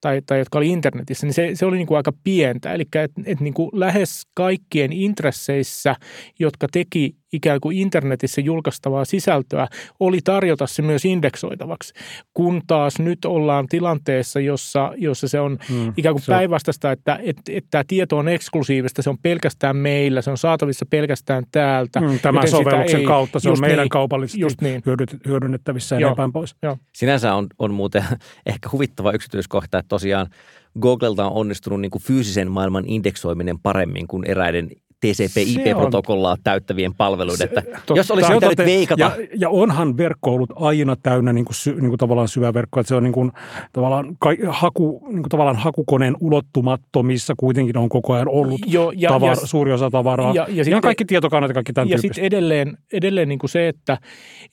[0.00, 2.72] tai, tai jotka oli internetissä, niin se, se oli niin kuin aika pientä.
[2.72, 5.96] Eli et, et niin kuin lähes kaikkien intresseissä,
[6.38, 9.68] jotka teki ikään kuin internetissä julkaistavaa sisältöä,
[10.00, 11.94] oli tarjota se myös indeksoitavaksi.
[12.34, 17.18] Kun taas nyt ollaan tilanteessa, jossa, jossa se on Mm, ikään kuin se päinvastaista, että,
[17.22, 22.00] että, että tämä tieto on eksklusiivista, se on pelkästään meillä, se on saatavissa pelkästään täältä.
[22.00, 24.82] Mm, Tämän sovelluksen ei- kautta se on meidän niin, kaupallisesti Just niin.
[25.28, 26.10] hyödynnettävissä ja Joo.
[26.10, 26.56] niin päin pois.
[26.94, 28.04] Sinänsä on, on muuten
[28.46, 30.26] ehkä huvittava yksityiskohta, että tosiaan
[30.80, 34.68] Googlelta on onnistunut niin kuin fyysisen maailman indeksoiminen paremmin kuin eräiden
[35.06, 37.44] TCP-IP-protokollaa täyttävien palveluiden.
[37.48, 37.96] Että totta.
[37.96, 38.70] jos olisi Se pitänyt totta.
[38.70, 42.80] veikata, Ja, ja onhan verkko ollut aina täynnä niin kuin sy, niin kuin tavallaan syväverkkoa.
[42.80, 43.32] Että se on niin kuin,
[43.72, 49.08] tavallaan, kai, haku, niin kuin tavallaan hakukoneen ulottumattomissa kuitenkin on koko ajan ollut Jo, ja,
[49.08, 50.34] tavar, suuri osa tavaraa.
[50.34, 53.38] ja- ja Ja, sitten- ja kaikki tietokannat ja kaikki tämän ja sitten edelleen, edelleen niin
[53.38, 53.98] kuin se, että,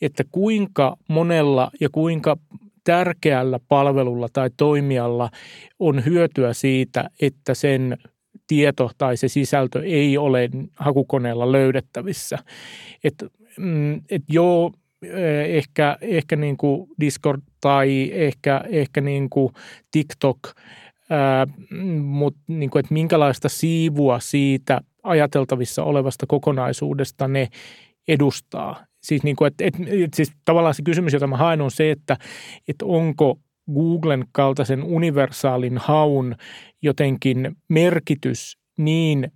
[0.02, 2.38] että kuinka monella ja kuinka
[2.86, 5.30] tärkeällä palvelulla tai toimijalla
[5.80, 7.98] on hyötyä siitä, että sen
[8.48, 12.38] tieto tai se sisältö ei ole hakukoneella löydettävissä.
[13.04, 13.16] Et,
[13.58, 14.72] mm, et joo,
[15.04, 19.54] eh, ehkä, ehkä niin kuin Discord tai ehkä, ehkä niin kuin
[19.92, 20.40] TikTok,
[22.02, 27.48] mutta niin että minkälaista siivua siitä ajateltavissa olevasta kokonaisuudesta ne
[28.08, 28.86] edustaa.
[29.06, 31.92] Siis, niin kuin, että, että, että siis tavallaan se kysymys, jota mä haen, on se,
[31.92, 32.18] että,
[32.68, 33.40] että onko
[33.74, 36.36] Googlen kaltaisen universaalin haun
[36.82, 39.32] jotenkin merkitys niin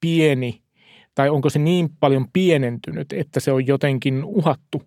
[0.00, 0.62] pieni,
[1.14, 4.82] tai onko se niin paljon pienentynyt, että se on jotenkin uhattu?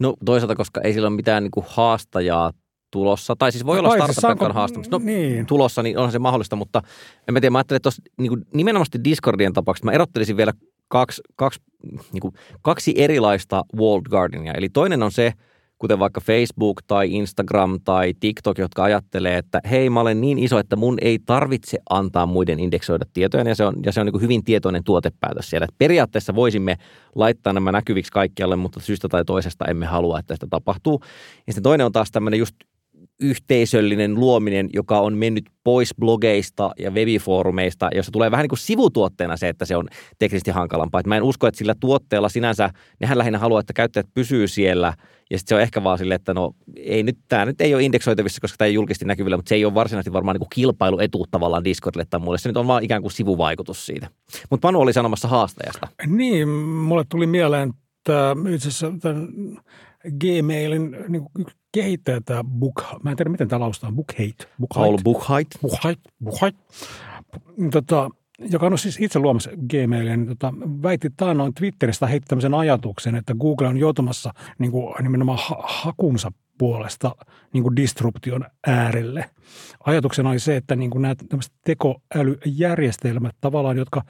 [0.00, 2.52] no toisaalta, koska ei sillä ole mitään niin kuin haastajaa
[2.90, 4.90] tulossa, tai siis voi olla Vai siis startup, haastamassa.
[4.90, 5.46] No, niin.
[5.46, 6.82] tulossa, niin onhan se mahdollista, mutta
[7.28, 10.52] en mä tiedä, mä ajattelin, että tuossa niin nimenomaan Discordien tapauksessa mä erottelisin vielä
[10.90, 11.60] kaksi, kaksi,
[12.12, 14.52] niin kuin, kaksi erilaista walled gardenia.
[14.52, 15.32] Eli toinen on se,
[15.78, 20.58] kuten vaikka Facebook tai Instagram tai TikTok, jotka ajattelee, että hei, mä olen niin iso,
[20.58, 24.20] että mun ei tarvitse antaa muiden indeksoida tietoja, ja se on, ja se on niin
[24.20, 25.64] hyvin tietoinen tuotepäätös siellä.
[25.64, 26.76] Että periaatteessa voisimme
[27.14, 31.00] laittaa nämä näkyviksi kaikkialle, mutta syystä tai toisesta emme halua, että sitä tapahtuu.
[31.46, 32.56] Ja sitten toinen on taas tämmöinen just
[33.20, 39.36] yhteisöllinen luominen, joka on mennyt pois blogeista ja webifoorumeista, jossa tulee vähän niin kuin sivutuotteena
[39.36, 41.00] se, että se on teknisesti hankalampaa.
[41.00, 44.94] Et mä en usko, että sillä tuotteella sinänsä, nehän lähinnä haluaa, että käyttäjät pysyy siellä,
[45.30, 47.82] ja sitten se on ehkä vaan silleen, että no ei nyt, tämä nyt ei ole
[47.82, 51.26] indeksoitavissa, koska tämä ei julkisesti näkyvillä, mutta se ei ole varsinaisesti varmaan niin kuin kilpailuetu
[51.30, 52.38] tavallaan Discordille tai muille.
[52.38, 54.08] Se nyt on vaan ikään kuin sivuvaikutus siitä.
[54.50, 55.88] Mutta Panu oli sanomassa haastajasta.
[56.06, 57.72] Niin, mulle tuli mieleen
[58.04, 59.28] tämä itse asiassa tämän
[60.20, 61.22] Gmailin niin
[61.72, 64.48] kuin kehittäjä tämä Book, mä en tiedä miten tämä lausutaan, Bookhate.
[64.74, 65.48] Paul Buchheit.
[65.62, 66.56] Buchheit, Buchheit.
[67.72, 70.52] Tota, joka on siis itse luomassa Gmailia, niin tota,
[70.82, 76.32] väitti taannoin Twitteristä heitti tämmöisen ajatuksen, että Google on joutumassa niin kuin nimenomaan ha- hakunsa
[76.58, 77.16] puolesta
[77.52, 79.30] niin kuin disruption äärelle.
[79.86, 84.02] Ajatuksena oli se, että niin kuin nämä tämmöiset tekoälyjärjestelmät tavallaan, jotka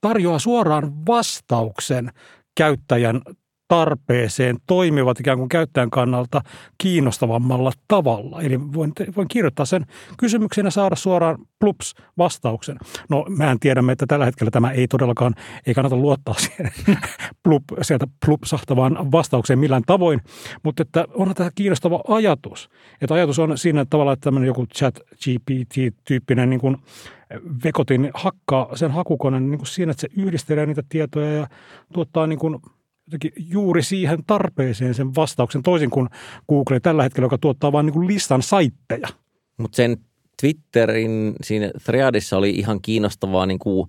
[0.00, 2.10] tarjoaa suoraan vastauksen
[2.56, 3.20] käyttäjän
[3.68, 6.40] tarpeeseen toimivat ikään kuin käyttäjän kannalta
[6.78, 8.42] kiinnostavammalla tavalla.
[8.42, 9.86] Eli voin, voin kirjoittaa sen
[10.18, 12.76] kysymyksen ja saada suoraan plups vastauksen.
[13.08, 15.34] No mehän tiedämme, että tällä hetkellä tämä ei todellakaan,
[15.66, 16.70] ei kannata luottaa siihen
[17.42, 20.20] plup, sieltä plupsahtavaan vastaukseen millään tavoin,
[20.62, 22.70] mutta että onhan tämä kiinnostava ajatus.
[23.00, 26.76] Että ajatus on siinä tavalla, että tämmöinen joku chat GPT-tyyppinen niin kuin
[27.64, 31.46] vekotin hakkaa sen hakukoneen niin kuin siinä, että se yhdistelee niitä tietoja ja
[31.92, 32.58] tuottaa niin kuin
[33.06, 36.08] jotenkin juuri siihen tarpeeseen sen vastauksen, toisin kuin
[36.48, 39.08] Google tällä hetkellä, joka tuottaa vain niin listan saitteja.
[39.58, 39.96] Mutta sen
[40.40, 43.88] Twitterin siinä threadissa oli ihan kiinnostavaa niin kuin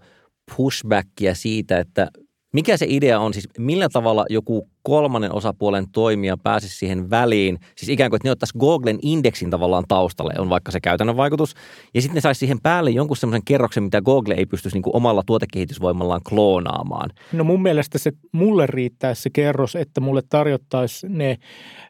[0.57, 2.07] pushbackia siitä, että
[2.53, 7.89] mikä se idea on, siis millä tavalla joku kolmannen osapuolen toimija pääsisi siihen väliin, siis
[7.89, 11.53] ikään kuin, että ne ottaisi Googlen indeksin tavallaan taustalle, on vaikka se käytännön vaikutus,
[11.93, 14.95] ja sitten ne saisi siihen päälle jonkun semmoisen kerroksen, mitä Google ei pystyisi niin kuin
[14.95, 17.09] omalla tuotekehitysvoimallaan kloonaamaan.
[17.33, 21.37] No mun mielestä se mulle riittäisi se kerros, että mulle tarjottaisi ne,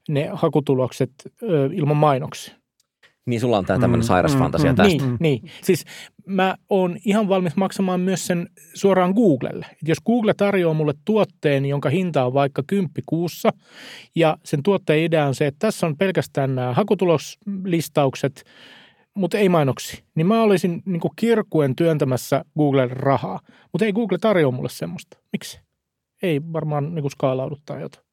[0.09, 1.11] ne hakutulokset
[1.43, 2.64] ö, ilman mainoksia.
[3.25, 5.05] Niin sulla on tämä tämmöinen mm, sairas mm, fantasia mm, tästä.
[5.05, 5.51] Niin, niin.
[5.63, 5.85] Siis
[6.25, 9.65] mä oon ihan valmis maksamaan myös sen suoraan Googlelle.
[9.71, 13.49] Et jos Google tarjoaa mulle tuotteen, jonka hinta on vaikka kymppi kuussa,
[14.15, 18.43] ja sen tuotteen idea on se, että tässä on pelkästään nämä hakutuloslistaukset,
[19.13, 23.39] mutta ei mainoksi, niin mä olisin niin kirkuen työntämässä Googlen rahaa.
[23.71, 25.17] Mutta ei Google tarjoa mulle semmoista.
[25.31, 25.59] Miksi?
[26.21, 28.05] Ei varmaan niin skaalaudu tai jotain.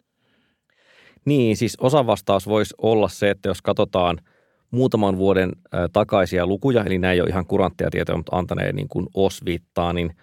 [1.24, 4.18] Niin, siis osavastaus voisi olla se, että jos katsotaan–
[4.72, 5.52] muutaman vuoden
[5.92, 10.16] takaisia lukuja, eli nämä ei ole ihan kurantteja tietoja, mutta antaneen niin kuin osviittaa, niin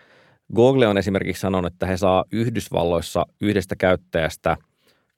[0.55, 4.57] Google on esimerkiksi sanonut, että he saa Yhdysvalloissa yhdestä käyttäjästä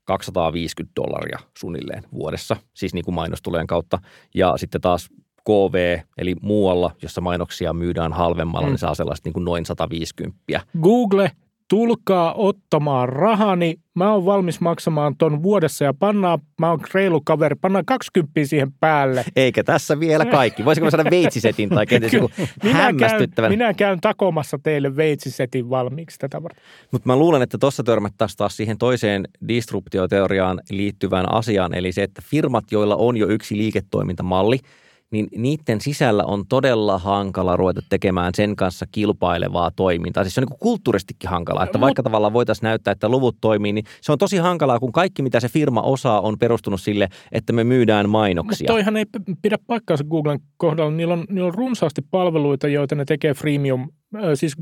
[0.05, 3.99] 250 dollaria suunnilleen vuodessa, siis niin kuin mainostulojen kautta.
[4.35, 5.09] Ja sitten taas
[5.43, 8.71] KV, eli muualla, jossa mainoksia myydään halvemmalla, mm.
[8.71, 10.37] niin saa sellaista niin kuin noin 150.
[10.81, 11.31] Google
[11.71, 17.55] tulkaa ottamaan rahani, mä oon valmis maksamaan ton vuodessa ja pannaan, mä oon reilu kaveri,
[17.55, 19.25] pannaan 20 siihen päälle.
[19.35, 20.65] Eikä tässä vielä kaikki.
[20.65, 22.31] Voisiko mä saada veitsisetin tai kenties joku
[22.63, 26.63] minä käyn, minä käyn takomassa teille veitsisetin valmiiksi tätä varten.
[26.91, 32.21] Mutta mä luulen, että tuossa törmättäisiin taas siihen toiseen disruptioteoriaan liittyvään asiaan, eli se, että
[32.25, 34.59] firmat, joilla on jo yksi liiketoimintamalli–
[35.11, 40.23] niin niiden sisällä on todella hankala ruveta tekemään sen kanssa kilpailevaa toimintaa.
[40.23, 43.85] Siis se on niin kulttuuristikin hankalaa, että vaikka tavallaan voitaisiin näyttää, että luvut toimii, niin
[44.01, 47.63] se on tosi hankalaa, kun kaikki mitä se firma osaa on perustunut sille, että me
[47.63, 48.63] myydään mainoksia.
[48.63, 49.05] Mutta toihan ei
[49.41, 50.91] pidä paikkaansa Googlen kohdalla.
[50.91, 53.89] Niillä on, niillä on runsaasti palveluita, joita ne tekee freemium
[54.35, 54.55] siis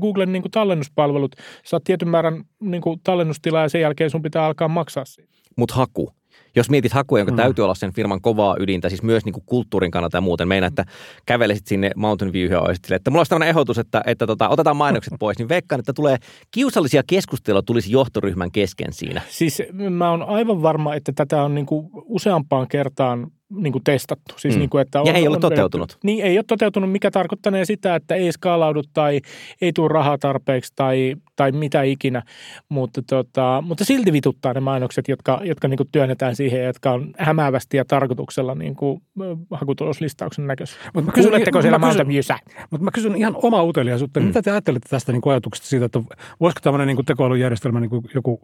[0.00, 4.46] Googlen niin kuin tallennuspalvelut, saat tietyn määrän niin kuin tallennustilaa ja sen jälkeen sun pitää
[4.46, 5.32] alkaa maksaa siitä.
[5.56, 6.10] Mutta haku
[6.56, 7.36] jos mietit hakuja, jonka mm.
[7.36, 10.66] täytyy olla sen firman kovaa ydintä, siis myös niin kuin kulttuurin kannalta ja muuten, meina,
[10.66, 10.84] että
[11.26, 14.76] kävelisit sinne Mountain Viewhyn ja olisit että mulla olisi tämmöinen ehdotus, että, että tota, otetaan
[14.76, 16.16] mainokset pois, niin veikkaan, että tulee
[16.50, 19.20] kiusallisia keskusteluja tulisi johtoryhmän kesken siinä.
[19.28, 24.34] Siis mä oon aivan varma, että tätä on niin kuin useampaan kertaan niin kuin testattu.
[24.38, 24.58] Siis mm.
[24.58, 25.98] niin kuin, että on, ja ei ole on, toteutunut.
[26.02, 29.20] Niin, ei ole toteutunut, mikä tarkoittaa sitä, että ei skaalaudu tai
[29.60, 32.22] ei tule rahaa tarpeeksi tai, tai mitä ikinä.
[32.68, 37.12] Mutta, tota, mutta silti vituttaa ne mainokset, jotka, jotka niin kuin työnnetään siihen, jotka on
[37.18, 39.02] hämäävästi ja tarkoituksella niin kuin
[39.50, 40.78] hakutuloslistauksen näköisiä.
[40.94, 42.38] Mutta Kuuletteko siellä Mountain Viewssä?
[42.70, 44.20] Mutta mä kysyn ihan oma uteliaisuutta.
[44.20, 44.26] Mm.
[44.26, 46.00] Mitä te ajattelette tästä niin kuin ajatuksesta siitä, että
[46.40, 48.40] voisiko tämmöinen niin kuin tekoälyjärjestelmä, niin kuin joku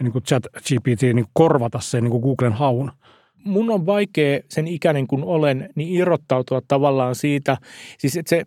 [0.00, 2.92] niin kuin chat GPT, niin korvata sen niin kuin Googlen haun?
[3.44, 7.56] Mun on vaikea sen ikäinen kuin olen, niin irrottautua tavallaan siitä,
[7.98, 8.44] siis että se,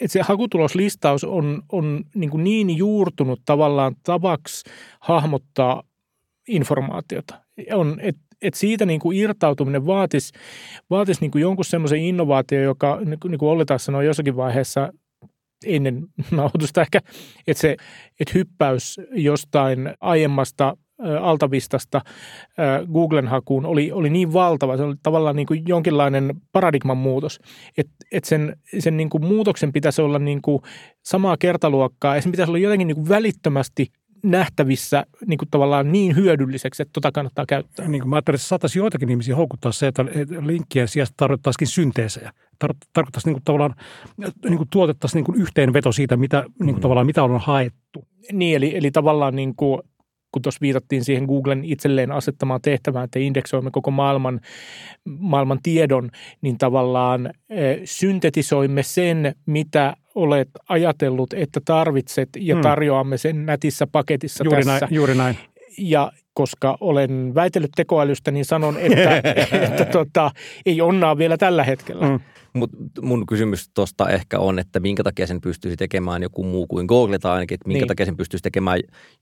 [0.00, 5.82] että se hakutuloslistaus on, on niin, kuin niin juurtunut tavallaan tavaksi hahmottaa
[6.48, 7.34] informaatiota.
[7.72, 10.32] On, et, et siitä niin kuin irtautuminen vaatisi,
[10.90, 14.92] vaatisi niin kuin jonkun semmoisen innovaatio, joka niin niin kuin Olli taas sanoi jossakin vaiheessa
[15.66, 17.00] ennen nauhoitusta ehkä,
[17.46, 17.76] että se
[18.20, 20.76] että hyppäys jostain aiemmasta
[21.20, 22.00] Altavistasta
[22.92, 27.40] Googlen hakuun oli, oli niin valtava, se oli tavallaan niin kuin jonkinlainen paradigman muutos,
[27.78, 30.62] että et sen, sen niin kuin muutoksen pitäisi olla niin kuin
[31.02, 33.86] samaa kertaluokkaa ja sen pitäisi olla jotenkin niin kuin välittömästi
[34.22, 37.88] nähtävissä niin kuin tavallaan niin hyödylliseksi, että tota kannattaa käyttää.
[37.88, 40.04] Niin kuin mä ajattelin, että saataisiin joitakin ihmisiä houkuttaa se, että
[40.40, 42.32] linkkien sijasta tarvittaisiin synteesejä.
[42.64, 43.74] Tar- tarkoittaisi niin kuin tavallaan,
[44.44, 46.80] niin kuin tuotettaisiin niin kuin yhteenveto siitä, mitä, niin kuin mm.
[46.80, 48.04] tavallaan, mitä on haettu.
[48.32, 49.82] Niin, eli, eli tavallaan niin kuin
[50.32, 54.40] kun tuossa viitattiin siihen Googlen itselleen asettamaan tehtävään, että indeksoimme koko maailman,
[55.18, 62.62] maailman tiedon, niin tavallaan e, syntetisoimme sen, mitä olet ajatellut, että tarvitset ja hmm.
[62.62, 64.80] tarjoamme sen nätissä paketissa juuri tässä.
[64.80, 65.36] Näin, juuri näin.
[65.78, 69.16] Ja koska olen väitellyt tekoälystä, niin sanon, että,
[69.66, 70.30] että tota,
[70.66, 72.06] ei onnaa vielä tällä hetkellä.
[72.06, 72.20] Hmm.
[72.52, 76.86] Mutta mun kysymys tuosta ehkä on, että minkä takia sen pystyisi tekemään joku muu kuin
[76.86, 77.88] Google tai ainakin, että minkä niin.
[77.88, 78.80] takia sen pystyisi tekemään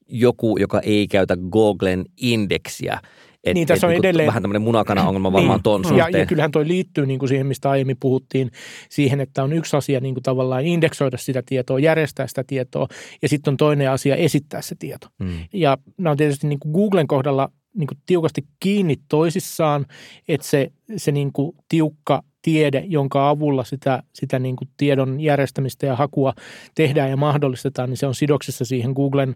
[0.09, 3.01] joku, joka ei käytä Googlen indeksiä.
[3.45, 4.27] Et, niin, tässä on niin edelleen...
[4.27, 5.63] Vähän tämmöinen munakana-ongelma varmaan niin.
[5.63, 8.51] ton ja, ja kyllähän toi liittyy niin kuin siihen, mistä aiemmin puhuttiin,
[8.89, 12.89] siihen, että on yksi asia niin kuin tavallaan indeksoida sitä tietoa, järjestää sitä tietoa,
[13.23, 15.07] ja sitten on toinen asia esittää se tieto.
[15.25, 15.39] Hmm.
[15.53, 19.87] Ja nämä on tietysti niin kuin Googlen kohdalla niin kuin tiukasti kiinni toisissaan,
[20.29, 25.87] että se, se niin kuin tiukka tiede, jonka avulla sitä, sitä niin kuin tiedon järjestämistä
[25.87, 26.35] ja hakua
[26.75, 29.35] tehdään ja mahdollistetaan, niin se on sidoksissa siihen Googlen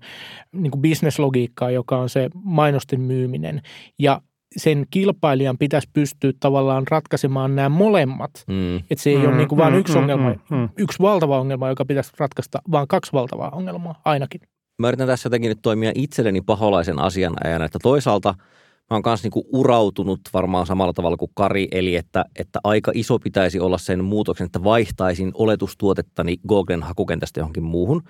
[0.53, 3.63] niin kuin bisneslogiikkaan, joka on se mainosten myyminen.
[3.99, 4.21] Ja
[4.57, 8.31] sen kilpailijan pitäisi pystyä tavallaan ratkaisemaan nämä molemmat.
[8.49, 8.77] Mm.
[8.77, 10.69] Että se ei mm, ole niin kuin vain mm, yksi mm, ongelma, mm, mm.
[10.79, 14.41] yksi valtava ongelma, joka pitäisi ratkaista, vaan kaksi valtavaa ongelmaa ainakin.
[14.79, 18.35] Mä yritän tässä jotenkin nyt toimia itselleni paholaisen asianajana, että toisaalta–
[18.91, 23.19] mä oon kanssa niinku urautunut varmaan samalla tavalla kuin Kari, eli että, että aika iso
[23.19, 28.03] pitäisi olla sen muutoksen, että vaihtaisin oletustuotettani Googlen hakukentästä johonkin muuhun.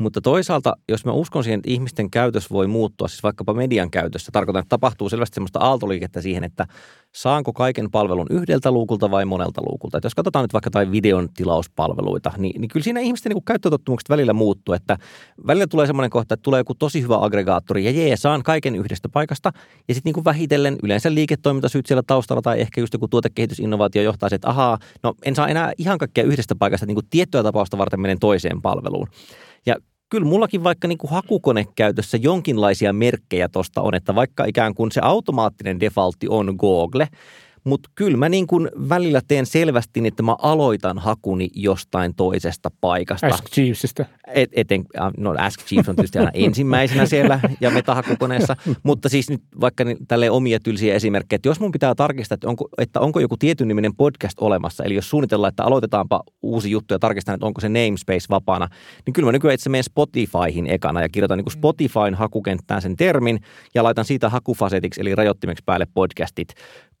[0.00, 4.32] Mutta toisaalta, jos mä uskon siihen, että ihmisten käytös voi muuttua, siis vaikkapa median käytössä,
[4.32, 6.66] tarkoitan, että tapahtuu selvästi sellaista aaltoliikettä siihen, että
[7.14, 9.98] saanko kaiken palvelun yhdeltä luukulta vai monelta luukulta.
[9.98, 14.08] Että jos katsotaan nyt vaikka tai videon tilauspalveluita, niin, niin kyllä siinä ihmisten niin käyttötottumukset
[14.08, 14.96] välillä muuttuu, että
[15.46, 19.08] välillä tulee semmoinen kohta, että tulee joku tosi hyvä aggregaattori ja jee, saan kaiken yhdestä
[19.08, 19.52] paikasta
[19.88, 24.34] ja sitten niin vähitellen yleensä liiketoimintasyyt siellä taustalla tai ehkä just joku tuotekehitysinnovaatio johtaa se,
[24.34, 28.00] että ahaa, no en saa enää ihan kaikkea yhdestä paikasta, niin kuin tiettyä tapausta varten
[28.00, 29.08] menen toiseen palveluun.
[29.66, 29.76] Ja
[30.08, 35.00] kyllä mullakin vaikka niin kuin hakukonekäytössä jonkinlaisia merkkejä tuosta on, että vaikka ikään kuin se
[35.04, 37.08] automaattinen defaultti on Google–
[37.64, 43.26] mutta kyllä mä niin kuin välillä teen selvästi, että mä aloitan hakuni jostain toisesta paikasta.
[43.26, 44.06] Ask Jeevesistä.
[44.34, 44.84] Et, eten,
[45.16, 50.30] no Ask Jeeves on tietysti aina ensimmäisenä siellä ja metahakukoneessa, mutta siis nyt vaikka tälle
[50.30, 53.96] omia tylsiä esimerkkejä, että jos mun pitää tarkistaa, että onko, että onko joku tietyn niminen
[53.96, 58.26] podcast olemassa, eli jos suunnitellaan, että aloitetaanpa uusi juttu ja tarkistan, että onko se namespace
[58.30, 58.68] vapaana,
[59.06, 62.96] niin kyllä mä nykyään itse menen Spotifyhin ekana ja kirjoitan niin kuin Spotifyn hakukenttään sen
[62.96, 63.40] termin
[63.74, 66.48] ja laitan siitä hakufasetiksi eli rajoittimeksi päälle podcastit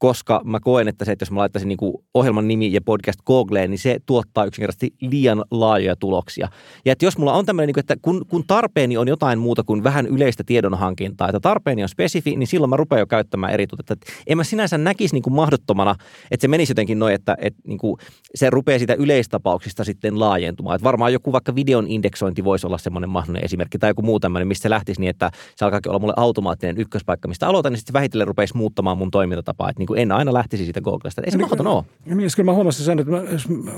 [0.00, 3.20] koska mä koen, että se, että jos mä laittaisin niin kuin ohjelman nimi ja podcast
[3.26, 6.48] Googleen, niin se tuottaa yksinkertaisesti liian laajoja tuloksia.
[6.84, 9.84] Ja että jos mulla on tämmöinen, niin että kun, kun tarpeeni on jotain muuta kuin
[9.84, 14.12] vähän yleistä tiedonhankintaa, että tarpeeni on spesifi, niin silloin mä rupean jo käyttämään eri tuotetta.
[14.26, 15.94] En mä sinänsä näkisi niin kuin mahdottomana,
[16.30, 17.96] että se menisi jotenkin noin, että, että niin kuin
[18.34, 20.74] se rupeaa sitä yleistapauksista sitten laajentumaan.
[20.74, 24.48] Että varmaan joku vaikka videon indeksointi voisi olla semmoinen mahdollinen esimerkki tai joku muu tämmöinen,
[24.48, 27.92] mistä se lähtisi niin, että se alkaakin olla mulle automaattinen ykköspaikka, mistä aloitan, niin sitten
[27.92, 29.70] vähitellen rupeisi muuttamaan mun toimintatapaa.
[29.70, 31.22] Että niin kuin en aina lähtisi siitä Googlesta.
[31.24, 31.84] Ei se niin, mahdoton ole.
[32.04, 33.22] Niin, kyllä mä huomasin sen, että mä,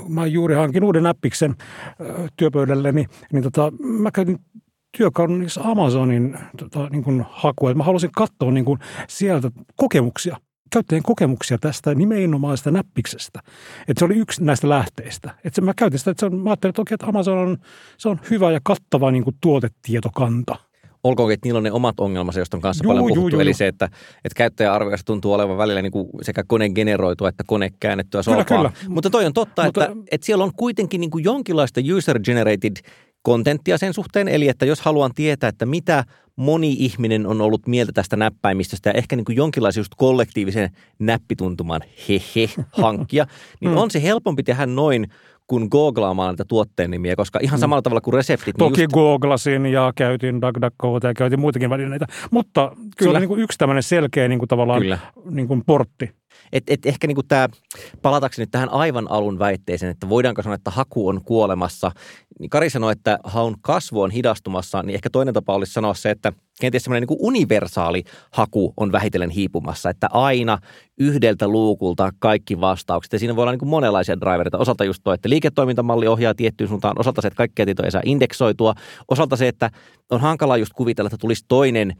[0.07, 1.55] mä juuri hankin uuden appiksen
[2.37, 4.39] työpöydälleni, niin, niin tota, mä käytin
[4.97, 7.73] työkaunissa Amazonin tota, niin kuin hakua.
[7.73, 10.37] Mä halusin katsoa niin kuin sieltä kokemuksia
[10.73, 13.39] käyttäjien kokemuksia tästä nimenomaisesta näppiksestä.
[13.87, 15.35] Että se oli yksi näistä lähteistä.
[15.43, 17.57] Että mä käytin sitä, että se on, mä ajattelin, että, okei, että Amazon on,
[17.97, 20.55] se on hyvä ja kattava niin kuin tuotetietokanta
[21.03, 23.21] olkoonkin, että niillä on ne omat ongelmansa, joista on kanssa juu, paljon puhuttu.
[23.21, 23.41] Juu, juu.
[23.41, 23.85] Eli se, että,
[24.25, 28.45] että käyttäjäarvioissa tuntuu olevan välillä niin kuin sekä kone generoitua että kone käännettyä sohvaa.
[28.45, 28.89] Kyllä, kyllä.
[28.93, 32.89] Mutta toi on totta, Mutta, että, että siellä on kuitenkin niin kuin jonkinlaista user-generated
[33.21, 34.27] kontenttia sen suhteen.
[34.27, 36.03] Eli että jos haluan tietää, että mitä
[36.35, 40.69] moni ihminen on ollut mieltä tästä näppäimistöstä ja ehkä niin kuin jonkinlaisen just kollektiivisen
[40.99, 43.25] näppituntuman hehe hankkia,
[43.61, 43.77] niin mm.
[43.77, 45.07] on se helpompi tehdä noin
[45.47, 47.61] kuin googlaamaan näitä tuotteen nimiä, koska ihan mm.
[47.61, 48.47] samalla tavalla kuin reseptit.
[48.47, 48.93] Niin Toki niin just...
[48.93, 52.89] googlasin ja käytin DuckDuckGota ja käytin muitakin välineitä, mutta Kyllä.
[53.01, 54.97] se oli niin kuin yksi tämmöinen selkeä niin kuin tavallaan Kyllä.
[55.29, 56.11] Niin kuin portti.
[56.53, 57.49] Et, et ehkä niin tämä,
[58.01, 61.91] palatakseni tähän aivan alun väitteeseen, että voidaanko sanoa, että haku on kuolemassa.
[62.39, 66.09] Niin Kari sanoi, että haun kasvu on hidastumassa, niin ehkä toinen tapa olisi sanoa se,
[66.09, 70.57] että kenties semmoinen niin universaali haku on vähitellen hiipumassa, että aina
[70.97, 73.13] yhdeltä luukulta kaikki vastaukset.
[73.13, 74.57] Ja siinä voi olla niin monenlaisia drivereita.
[74.57, 78.01] Osalta just tuo, että liiketoimintamalli ohjaa tiettyyn suuntaan, osalta se, että kaikkia tietoja ei saa
[78.05, 78.73] indeksoitua,
[79.07, 79.69] osalta se, että
[80.09, 81.95] on hankala just kuvitella, että tulisi toinen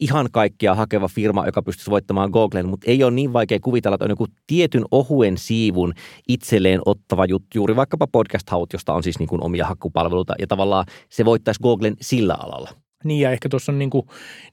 [0.00, 4.04] ihan kaikkia hakeva firma, joka pystyisi voittamaan Googlen, mutta ei ole niin vaikea kuvitella, että
[4.04, 5.92] on joku tietyn ohuen siivun
[6.28, 10.46] itselleen ottava juttu, juuri vaikkapa podcast Haut, josta on siis niin kuin omia hakkupalveluita, ja
[10.46, 12.70] tavallaan se voittaisi Googlen sillä alalla.
[13.04, 14.06] Niin ja ehkä tuossa on niin kuin,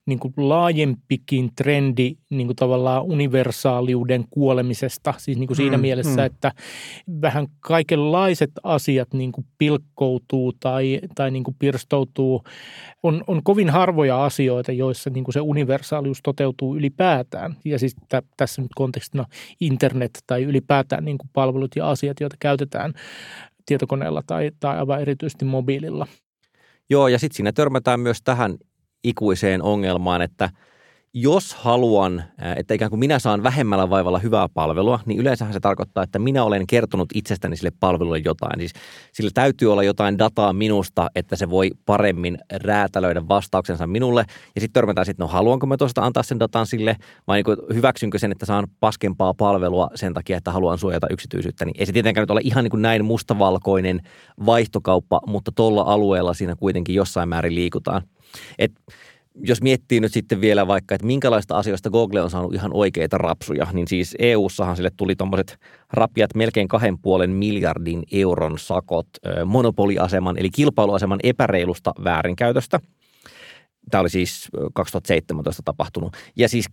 [0.05, 5.13] niin kuin laajempikin trendi niin kuin tavallaan universaaliuden kuolemisesta.
[5.17, 6.25] Siis niin kuin siinä mm, mielessä, mm.
[6.25, 6.51] että
[7.21, 12.43] vähän kaikenlaiset asiat niin kuin pilkkoutuu tai, tai niin kuin pirstoutuu.
[13.03, 17.55] On, on kovin harvoja asioita, joissa niin kuin se universaalius toteutuu ylipäätään.
[17.65, 19.25] Ja siis t- tässä nyt kontekstina
[19.59, 22.93] internet tai ylipäätään niin kuin palvelut ja asiat, joita käytetään
[23.65, 26.07] tietokoneella tai, tai aivan erityisesti mobiililla.
[26.89, 28.57] Joo, ja sitten siinä törmätään myös tähän
[29.03, 30.49] ikuiseen ongelmaan, että–
[31.17, 32.23] jos haluan,
[32.55, 36.43] että ikään kuin minä saan vähemmällä vaivalla hyvää palvelua, niin yleensähän se tarkoittaa, että minä
[36.43, 38.59] olen kertonut itsestäni sille palvelulle jotain.
[38.59, 38.71] Siis
[39.13, 44.25] sillä täytyy olla jotain dataa minusta, että se voi paremmin räätälöidä vastauksensa minulle.
[44.55, 46.95] Ja sitten törmätään sitten, no haluanko mä tuosta antaa sen datan sille,
[47.27, 51.65] vai niin hyväksynkö sen, että saan paskempaa palvelua sen takia, että haluan suojata yksityisyyttä.
[51.65, 54.01] Niin ei se tietenkään nyt ole ihan niin kuin näin mustavalkoinen
[54.45, 58.01] vaihtokauppa, mutta tuolla alueella siinä kuitenkin jossain määrin liikutaan.
[58.59, 58.71] Et
[59.43, 63.67] jos miettii nyt sitten vielä vaikka, että minkälaista asioista Google on saanut ihan oikeita rapsuja,
[63.73, 65.57] niin siis EU-sahan sille tuli tuommoiset
[65.93, 69.07] rapiat melkein kahden puolen miljardin euron sakot
[69.45, 72.79] monopoliaseman eli kilpailuaseman epäreilusta väärinkäytöstä.
[73.91, 76.13] Tämä oli siis 2017 tapahtunut.
[76.35, 76.65] Ja siis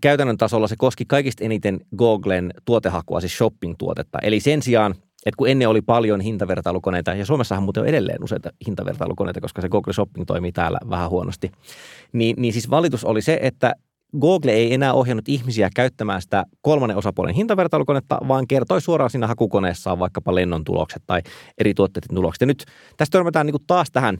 [0.00, 4.18] käytännön tasolla se koski kaikista eniten Googlen tuotehakua, siis shopping-tuotetta.
[4.22, 4.94] Eli sen sijaan–
[5.26, 9.68] että kun ennen oli paljon hintavertailukoneita, ja Suomessahan muuten on edelleen useita hintavertailukoneita, koska se
[9.68, 11.50] Google Shopping toimii täällä vähän huonosti,
[12.12, 13.74] niin, niin siis valitus oli se, että
[14.20, 19.98] Google ei enää ohjannut ihmisiä käyttämään sitä kolmannen osapuolen hintavertailukonetta, vaan kertoi suoraan siinä hakukoneessaan
[19.98, 21.22] vaikkapa lennon tulokset tai
[21.58, 22.40] eri tuotteiden tulokset.
[22.40, 22.64] Ja nyt
[22.96, 24.18] tästä törmätään niin taas tähän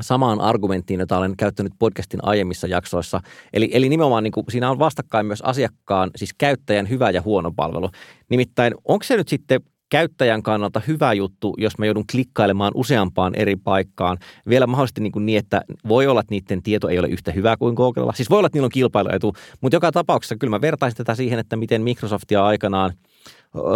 [0.00, 3.20] samaan argumenttiin, jota olen käyttänyt podcastin aiemmissa jaksoissa.
[3.52, 7.52] Eli, eli nimenomaan niin kuin, siinä on vastakkain myös asiakkaan, siis käyttäjän hyvä ja huono
[7.56, 7.90] palvelu.
[8.28, 13.56] Nimittäin onko se nyt sitten käyttäjän kannalta hyvä juttu, jos mä joudun klikkailemaan useampaan eri
[13.56, 14.18] paikkaan.
[14.48, 17.56] Vielä mahdollisesti niin, kuin niin että voi olla, että niiden tieto ei ole yhtä hyvää
[17.56, 18.12] kuin Googlella.
[18.12, 21.38] Siis voi olla, että niillä on kilpailuetu, mutta joka tapauksessa kyllä mä vertaisin tätä siihen,
[21.38, 22.92] että miten Microsoftia aikanaan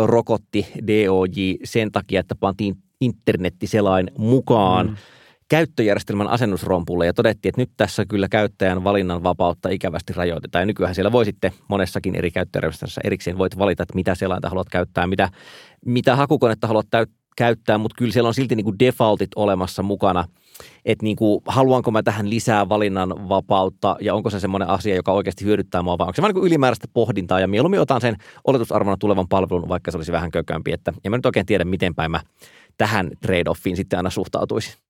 [0.04, 4.96] rokotti DOJ sen takia, että pantiin internettiselain mukaan mm
[5.50, 10.62] käyttöjärjestelmän asennusrompulle ja todettiin, että nyt tässä kyllä käyttäjän valinnan vapautta ikävästi rajoitetaan.
[10.62, 14.68] Ja nykyään siellä voi sitten monessakin eri käyttöjärjestelmässä erikseen voit valita, että mitä selainta haluat
[14.68, 15.28] käyttää, mitä,
[15.86, 20.24] mitä hakukonetta haluat täyt, käyttää, mutta kyllä siellä on silti niin kuin defaultit olemassa mukana,
[20.84, 25.12] että niin kuin, haluanko mä tähän lisää valinnan vapautta ja onko se semmoinen asia, joka
[25.12, 28.96] oikeasti hyödyttää mua vai onko se vain niin ylimääräistä pohdintaa ja mieluummin otan sen oletusarvona
[28.96, 32.10] tulevan palvelun, vaikka se olisi vähän kökömpi, että en mä nyt oikein tiedä, miten päin
[32.10, 32.20] mä
[32.78, 34.89] tähän trade-offiin sitten aina suhtautuisin.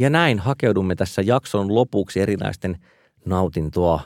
[0.00, 2.76] Ja näin hakeudumme tässä jakson lopuksi erinäisten
[3.26, 4.00] nautintoa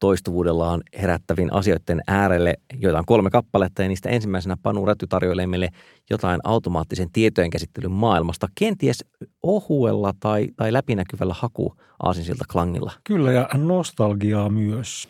[0.00, 5.68] toistuvuudellaan herättäviin asioiden äärelle, joita on kolme kappaletta ja niistä ensimmäisenä Panu Räty tarjoilee meille
[6.10, 9.04] jotain automaattisen tietojen käsittelyn maailmasta, kenties
[9.42, 12.92] ohuella tai, tai läpinäkyvällä haku aasinsilta klangilla.
[13.04, 15.08] Kyllä ja nostalgiaa myös.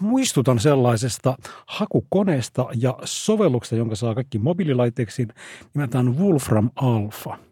[0.00, 1.36] Muistutan sellaisesta
[1.66, 5.28] hakukoneesta ja sovelluksesta, jonka saa kaikki mobiililaitteeksi,
[5.74, 7.38] nimeltään Wolfram Alpha–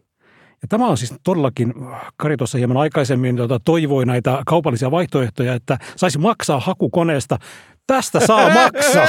[0.63, 1.73] ja tämä on siis todellakin,
[2.17, 7.37] Kari tuossa hieman aikaisemmin tuota, toivoi näitä kaupallisia vaihtoehtoja, että saisi maksaa hakukoneesta
[7.87, 9.07] Tästä saa maksaa.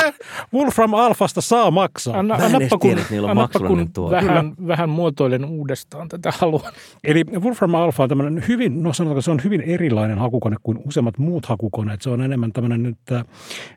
[0.54, 2.18] Wolfram Alfasta saa maksaa.
[2.18, 6.72] Anna, annappa kun, tiedä, annappa kun vähän, vähän muotoilen uudestaan tätä haluan.
[7.04, 11.18] Eli Wolfram Alpha on tämmöinen hyvin, no sanotaan, se on hyvin erilainen hakukone kuin useimmat
[11.18, 12.02] muut hakukoneet.
[12.02, 13.24] Se on enemmän tämmöinen, että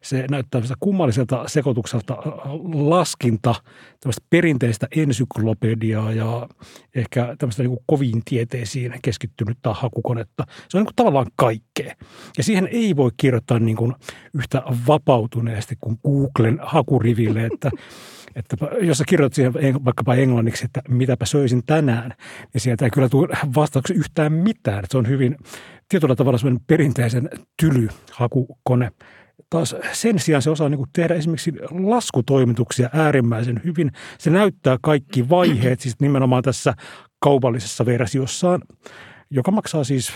[0.01, 2.17] se näyttää kummalliselta sekoitukselta
[2.73, 3.55] laskinta,
[3.99, 6.47] tämmöistä perinteistä ensyklopediaa ja
[6.95, 10.43] ehkä tämmöistä niin kovin tieteisiin keskittynyttä hakukonetta.
[10.69, 11.95] Se on niin kuin tavallaan kaikkea.
[12.37, 13.93] Ja siihen ei voi kirjoittaa niin kuin
[14.33, 17.69] yhtä vapautuneesti kuin Googlen hakuriville, että,
[18.35, 22.13] että jos sä kirjoitat siihen vaikkapa englanniksi, että mitäpä söisin tänään,
[22.53, 24.83] niin sieltä ei kyllä tule vastauksia yhtään mitään.
[24.89, 25.37] Se on hyvin
[25.89, 27.29] tietyllä tavalla sellainen perinteisen
[27.61, 28.91] tyly hakukone
[29.49, 33.91] taas sen sijaan se osaa niin kuin tehdä esimerkiksi laskutoimituksia äärimmäisen hyvin.
[34.17, 36.73] Se näyttää kaikki vaiheet, siis nimenomaan tässä
[37.19, 38.61] kaupallisessa versiossaan
[39.29, 40.13] joka maksaa siis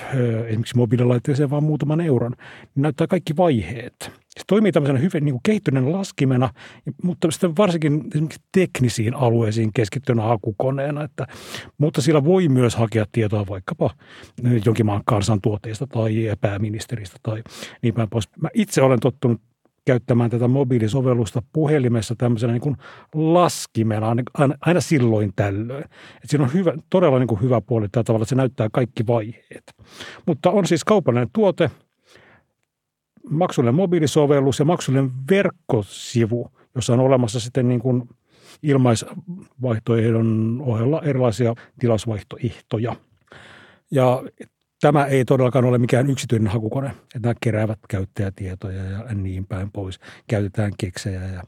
[0.47, 2.32] esimerkiksi mobiililaitteeseen vain muutaman euron,
[2.76, 4.12] niin näyttää kaikki vaiheet.
[4.30, 6.49] Se toimii tämmöisenä hyvin niin kuin kehittyneen laskimena,
[7.03, 11.03] mutta sitten varsinkin esimerkiksi teknisiin alueisiin keskittynä hakukoneena.
[11.03, 11.28] Että,
[11.78, 13.89] mutta sillä voi myös hakea tietoa vaikkapa
[14.66, 17.43] jonkin maan kansantuotteista tai pääministeristä tai
[17.82, 18.30] niin päin pois.
[18.41, 19.41] Mä itse olen tottunut
[19.86, 22.77] käyttämään tätä mobiilisovellusta puhelimessa tämmöisenä niin kuin
[23.13, 25.84] laskimena aina, aina silloin tällöin.
[26.23, 29.07] Et siinä on hyvä, todella niin kuin hyvä puoli tällä tavalla, että se näyttää kaikki
[29.07, 29.63] vaiheet.
[30.25, 31.71] Mutta on siis kaupallinen tuote,
[33.29, 38.09] maksullinen mobiilisovellus ja maksullinen verkkosivu, jossa on olemassa sitten niin kuin
[38.63, 42.95] ilmaisvaihtoehdon ohella erilaisia tilausvaihtoehtoja.
[43.91, 44.23] Ja
[44.82, 49.99] Tämä ei todellakaan ole mikään yksityinen hakukone, että nämä keräävät käyttäjätietoja ja niin päin pois.
[50.27, 51.21] Käytetään keksejä.
[51.21, 51.43] Ja,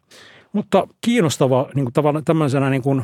[0.53, 3.03] mutta kiinnostava niin kuin tavallaan tämmöisenä niin kuin,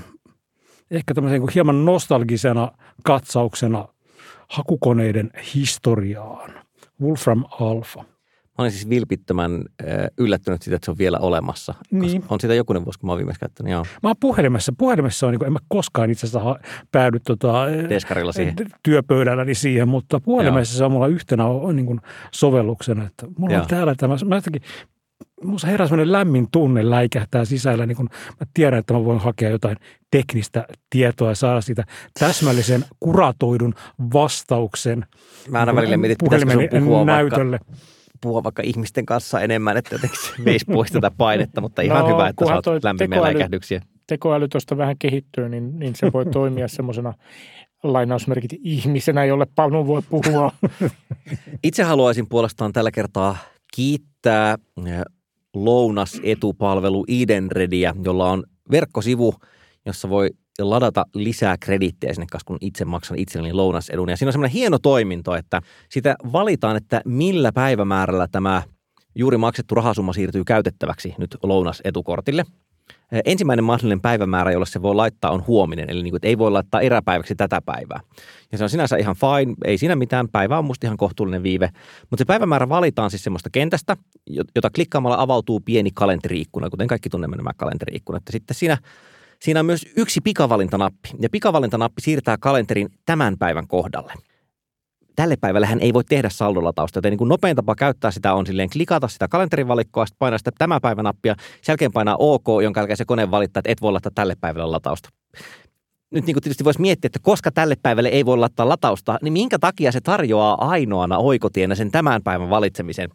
[0.92, 2.72] ehkä tämmöisen niin hieman nostalgisena
[3.04, 3.88] katsauksena
[4.50, 6.52] hakukoneiden historiaan.
[7.02, 8.06] Wolfram Alpha–
[8.62, 9.64] olin siis vilpittömän
[10.18, 11.74] yllättynyt siitä, että se on vielä olemassa.
[11.92, 12.24] Niin.
[12.30, 13.86] On sitä jokunen vuosi, kun mä oon viimeksi käyttänyt, joo.
[14.04, 14.74] Mä oon puhelimessa.
[14.78, 16.60] Puhelimessa on, niin kuin, en mä koskaan itse asiassa
[16.92, 18.56] päädy tota, Deskarilla siihen.
[18.84, 20.78] työpöydälläni siihen, mutta puhelimessa joo.
[20.78, 21.44] se on mulla yhtenä
[21.74, 22.00] niin kuin
[22.32, 23.06] sovelluksena.
[23.06, 23.62] Että mulla joo.
[23.62, 24.62] on täällä tämä, mä jotenkin
[25.44, 29.50] Minusta herää sellainen lämmin tunne läikähtää sisällä, niin kun mä tiedän, että mä voin hakea
[29.50, 29.78] jotain
[30.12, 31.84] teknistä tietoa ja saada siitä
[32.20, 33.74] täsmällisen kuratoidun
[34.14, 35.06] vastauksen.
[35.50, 37.60] Mä aina välillä mietin, että puhua näytölle.
[37.60, 42.00] Vaikka puhua vaikka ihmisten kanssa enemmän, että jotenkin se veisi pois tätä painetta, mutta ihan
[42.02, 43.82] no, hyvä, että saat lämpimiä läikähdyksiä.
[44.08, 47.14] Tekoäly tuosta vähän kehittyy, niin, niin se voi toimia semmoisena
[47.84, 50.52] lainausmerkit ihmisenä, jolle Panu voi puhua.
[51.64, 53.38] Itse haluaisin puolestaan tällä kertaa
[53.76, 54.58] kiittää
[55.54, 59.34] lounasetupalvelu Edenrediä, jolla on verkkosivu,
[59.86, 60.30] jossa voi
[60.64, 64.10] ladata lisää krediittejä sinne kanssa, kun itse maksan itselleni lounasedun.
[64.10, 68.64] Ja siinä on semmoinen hieno toiminto, että sitä valitaan, että millä päivämäärällä tämä
[69.16, 72.46] juuri maksettu rahasumma siirtyy käytettäväksi nyt lounasetukortille.
[73.26, 76.52] Ensimmäinen mahdollinen päivämäärä, jolle se voi laittaa, on huominen, eli niin kuin, että ei voi
[76.52, 78.00] laittaa eräpäiväksi tätä päivää.
[78.52, 81.70] Ja se on sinänsä ihan fine, ei siinä mitään, päivä on musta ihan kohtuullinen viive.
[82.10, 83.98] Mutta se päivämäärä valitaan siis semmoista kentästä,
[84.56, 88.24] jota klikkaamalla avautuu pieni kalenteriikkuna, kuten kaikki tunnemme nämä kalenteriikkunat.
[88.26, 88.78] Ja sitten siinä
[89.42, 94.14] Siinä on myös yksi pikavalintanappi, ja pikavalintanappi siirtää kalenterin tämän päivän kohdalle.
[95.16, 98.46] Tälle päivälle hän ei voi tehdä saldolatausta, joten niin kuin nopein tapa käyttää sitä on
[98.46, 102.46] silleen klikata sitä kalenterin valikkoa, sitten painaa sitä tämä päivän nappia, sen jälkeen painaa OK,
[102.64, 105.10] jonka jälkeen se kone valittaa, että et voi laittaa tälle päivälle latausta
[106.12, 109.34] nyt niin kuin tietysti voisi miettiä, että koska tälle päivälle ei voi laittaa latausta, niin
[109.34, 113.10] minkä takia se tarjoaa ainoana oikotienä sen tämän päivän valitsemisen.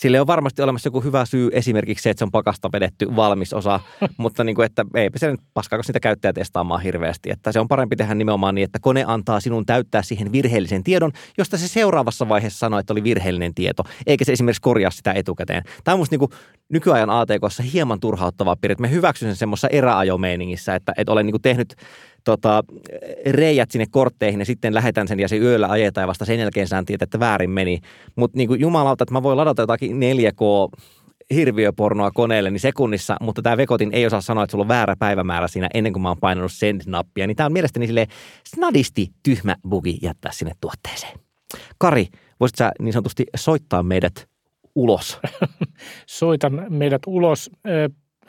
[0.00, 3.52] Sille on varmasti olemassa joku hyvä syy, esimerkiksi se, että se on pakasta vedetty valmis
[3.52, 3.80] osa,
[4.16, 7.30] mutta niin kuin, että eipä se nyt paskaako sitä käyttäjä testaamaan hirveästi.
[7.30, 11.12] Että se on parempi tehdä nimenomaan niin, että kone antaa sinun täyttää siihen virheellisen tiedon,
[11.38, 15.62] josta se seuraavassa vaiheessa sanoo, että oli virheellinen tieto, eikä se esimerkiksi korjaa sitä etukäteen.
[15.84, 16.30] Tämä on musta niin kuin
[16.68, 18.76] nykyajan ATKssa hieman turhauttavaa piirre.
[18.78, 21.74] Me hyväksyn sen semmoisessa eräajomeiningissä, että, että olen niin kuin tehnyt
[22.24, 22.64] tota,
[23.26, 26.68] reijät sinne kortteihin ja sitten lähetän sen ja se yöllä ajetaan ja vasta sen jälkeen
[26.68, 27.80] saan tietää, että väärin meni.
[28.16, 30.78] Mutta niin jumalauta, että mä voin ladata jotakin 4K
[31.34, 35.48] hirviöpornoa koneelle niin sekunnissa, mutta tämä Vekotin ei osaa sanoa, että sulla on väärä päivämäärä
[35.48, 37.26] siinä ennen kuin mä oon painanut send-nappia.
[37.26, 38.06] Niin tämä on mielestäni sille
[38.46, 41.18] snadisti tyhmä bugi jättää sinne tuotteeseen.
[41.78, 42.06] Kari,
[42.40, 44.28] voisit sä niin sanotusti soittaa meidät
[44.74, 45.18] ulos?
[46.06, 47.50] Soitan meidät ulos.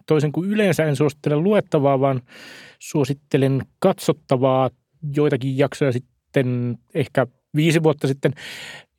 [0.08, 2.22] Toisin kuin yleensä en suosittele luettavaa, vaan
[2.82, 4.69] suosittelen katsottavaa
[5.15, 8.34] joitakin jaksoja sitten, ehkä viisi vuotta sitten,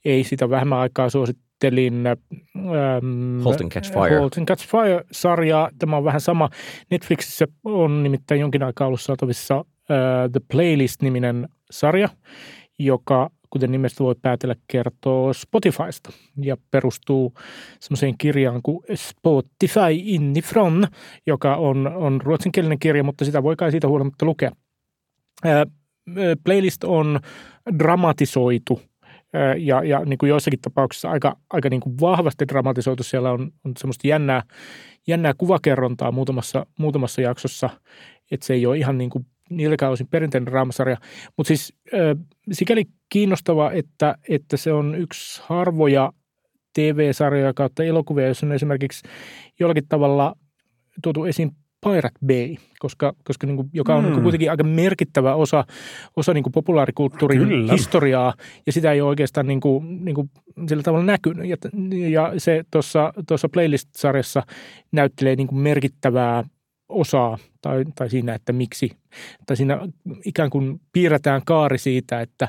[0.05, 4.19] ei sitä vähemmän aikaa suosittelin ähm, Halt and Catch Fire.
[4.19, 5.71] Halt and Catch Fire-sarjaa.
[5.79, 6.49] Tämä on vähän sama.
[6.91, 9.65] Netflixissä on nimittäin jonkin aikaa ollut saatavissa äh,
[10.33, 12.09] The Playlist-niminen sarja,
[12.79, 16.11] joka kuten nimestä voi päätellä, kertoo Spotifysta
[16.43, 17.35] ja perustuu
[17.81, 20.87] semmoiseen kirjaan kuin Spotify innifrån,
[21.27, 24.51] joka on, on ruotsinkielinen kirja, mutta sitä voi kai siitä huolimatta lukea.
[26.45, 27.21] Playlist on
[27.79, 28.81] dramatisoitu
[29.59, 33.03] ja, ja niin kuin joissakin tapauksissa aika, aika niin kuin vahvasti dramatisoitu.
[33.03, 34.43] Siellä on, on semmoista jännää,
[35.07, 37.71] jännää kuvakerrontaa muutamassa, muutamassa jaksossa,
[38.31, 39.27] että se ei ole ihan niin kuin
[39.57, 40.97] niilläkään osin perinteinen raamasarja.
[41.37, 41.75] Mutta siis
[42.53, 46.13] sikäli kiinnostava, että, että se on yksi harvoja
[46.75, 49.09] TV-sarjoja kautta elokuvia, jos on esimerkiksi
[49.61, 50.35] jollakin tavalla
[51.03, 51.51] tuotu esiin
[51.87, 54.11] Pirate Bay, koska, koska niin kuin, joka on mm.
[54.11, 55.65] niin kuitenkin aika merkittävä osa,
[56.17, 57.73] osa niin kuin populaarikulttuurin Kyllä.
[57.73, 58.35] historiaa,
[58.67, 60.31] ja sitä ei ole oikeastaan niin kuin, niin kuin
[60.69, 61.49] sillä tavalla näkynyt.
[61.49, 61.57] Ja,
[62.09, 62.65] ja se
[63.27, 64.43] tuossa playlist-sarjassa
[64.93, 66.45] näyttelee niin kuin merkittävää
[66.93, 68.91] osaa tai, tai siinä, että miksi,
[69.47, 69.89] tai siinä
[70.25, 72.49] ikään kuin piirretään kaari siitä, että,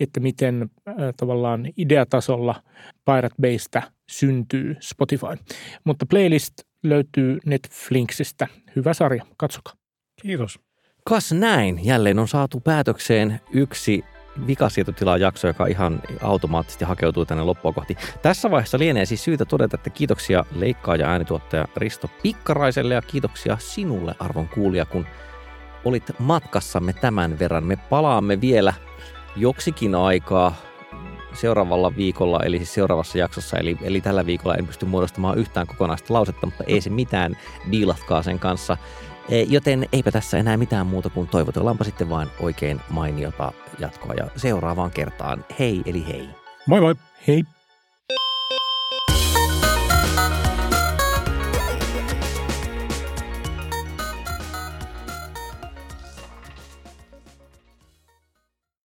[0.00, 2.62] että miten äh, tavallaan ideatasolla
[3.04, 5.54] Pirate Baystä syntyy Spotify.
[5.84, 8.46] Mutta playlist löytyy Netflixistä.
[8.76, 9.74] Hyvä sarja, katsokaa.
[10.22, 10.58] Kiitos.
[11.04, 14.04] Kas näin, jälleen on saatu päätökseen yksi
[15.20, 17.96] jakso, joka ihan automaattisesti hakeutuu tänne loppua kohti.
[18.22, 24.14] Tässä vaiheessa lienee siis syytä todeta, että kiitoksia leikkaaja äänituottaja Risto Pikkaraiselle ja kiitoksia sinulle
[24.18, 25.06] arvon kuulija, kun
[25.84, 27.64] olit matkassamme tämän verran.
[27.64, 28.74] Me palaamme vielä
[29.36, 30.54] joksikin aikaa
[31.34, 36.14] seuraavalla viikolla, eli siis seuraavassa jaksossa, eli, eli tällä viikolla en pysty muodostamaan yhtään kokonaista
[36.14, 37.36] lausetta, mutta ei se mitään,
[37.70, 38.76] diilatkaa sen kanssa.
[39.28, 44.26] E, joten eipä tässä enää mitään muuta kuin toivotellaanpa sitten vain oikein mainiota jatkoa ja
[44.36, 45.44] seuraavaan kertaan.
[45.58, 46.28] Hei eli hei.
[46.66, 46.94] Moi moi.
[47.26, 47.44] Hei.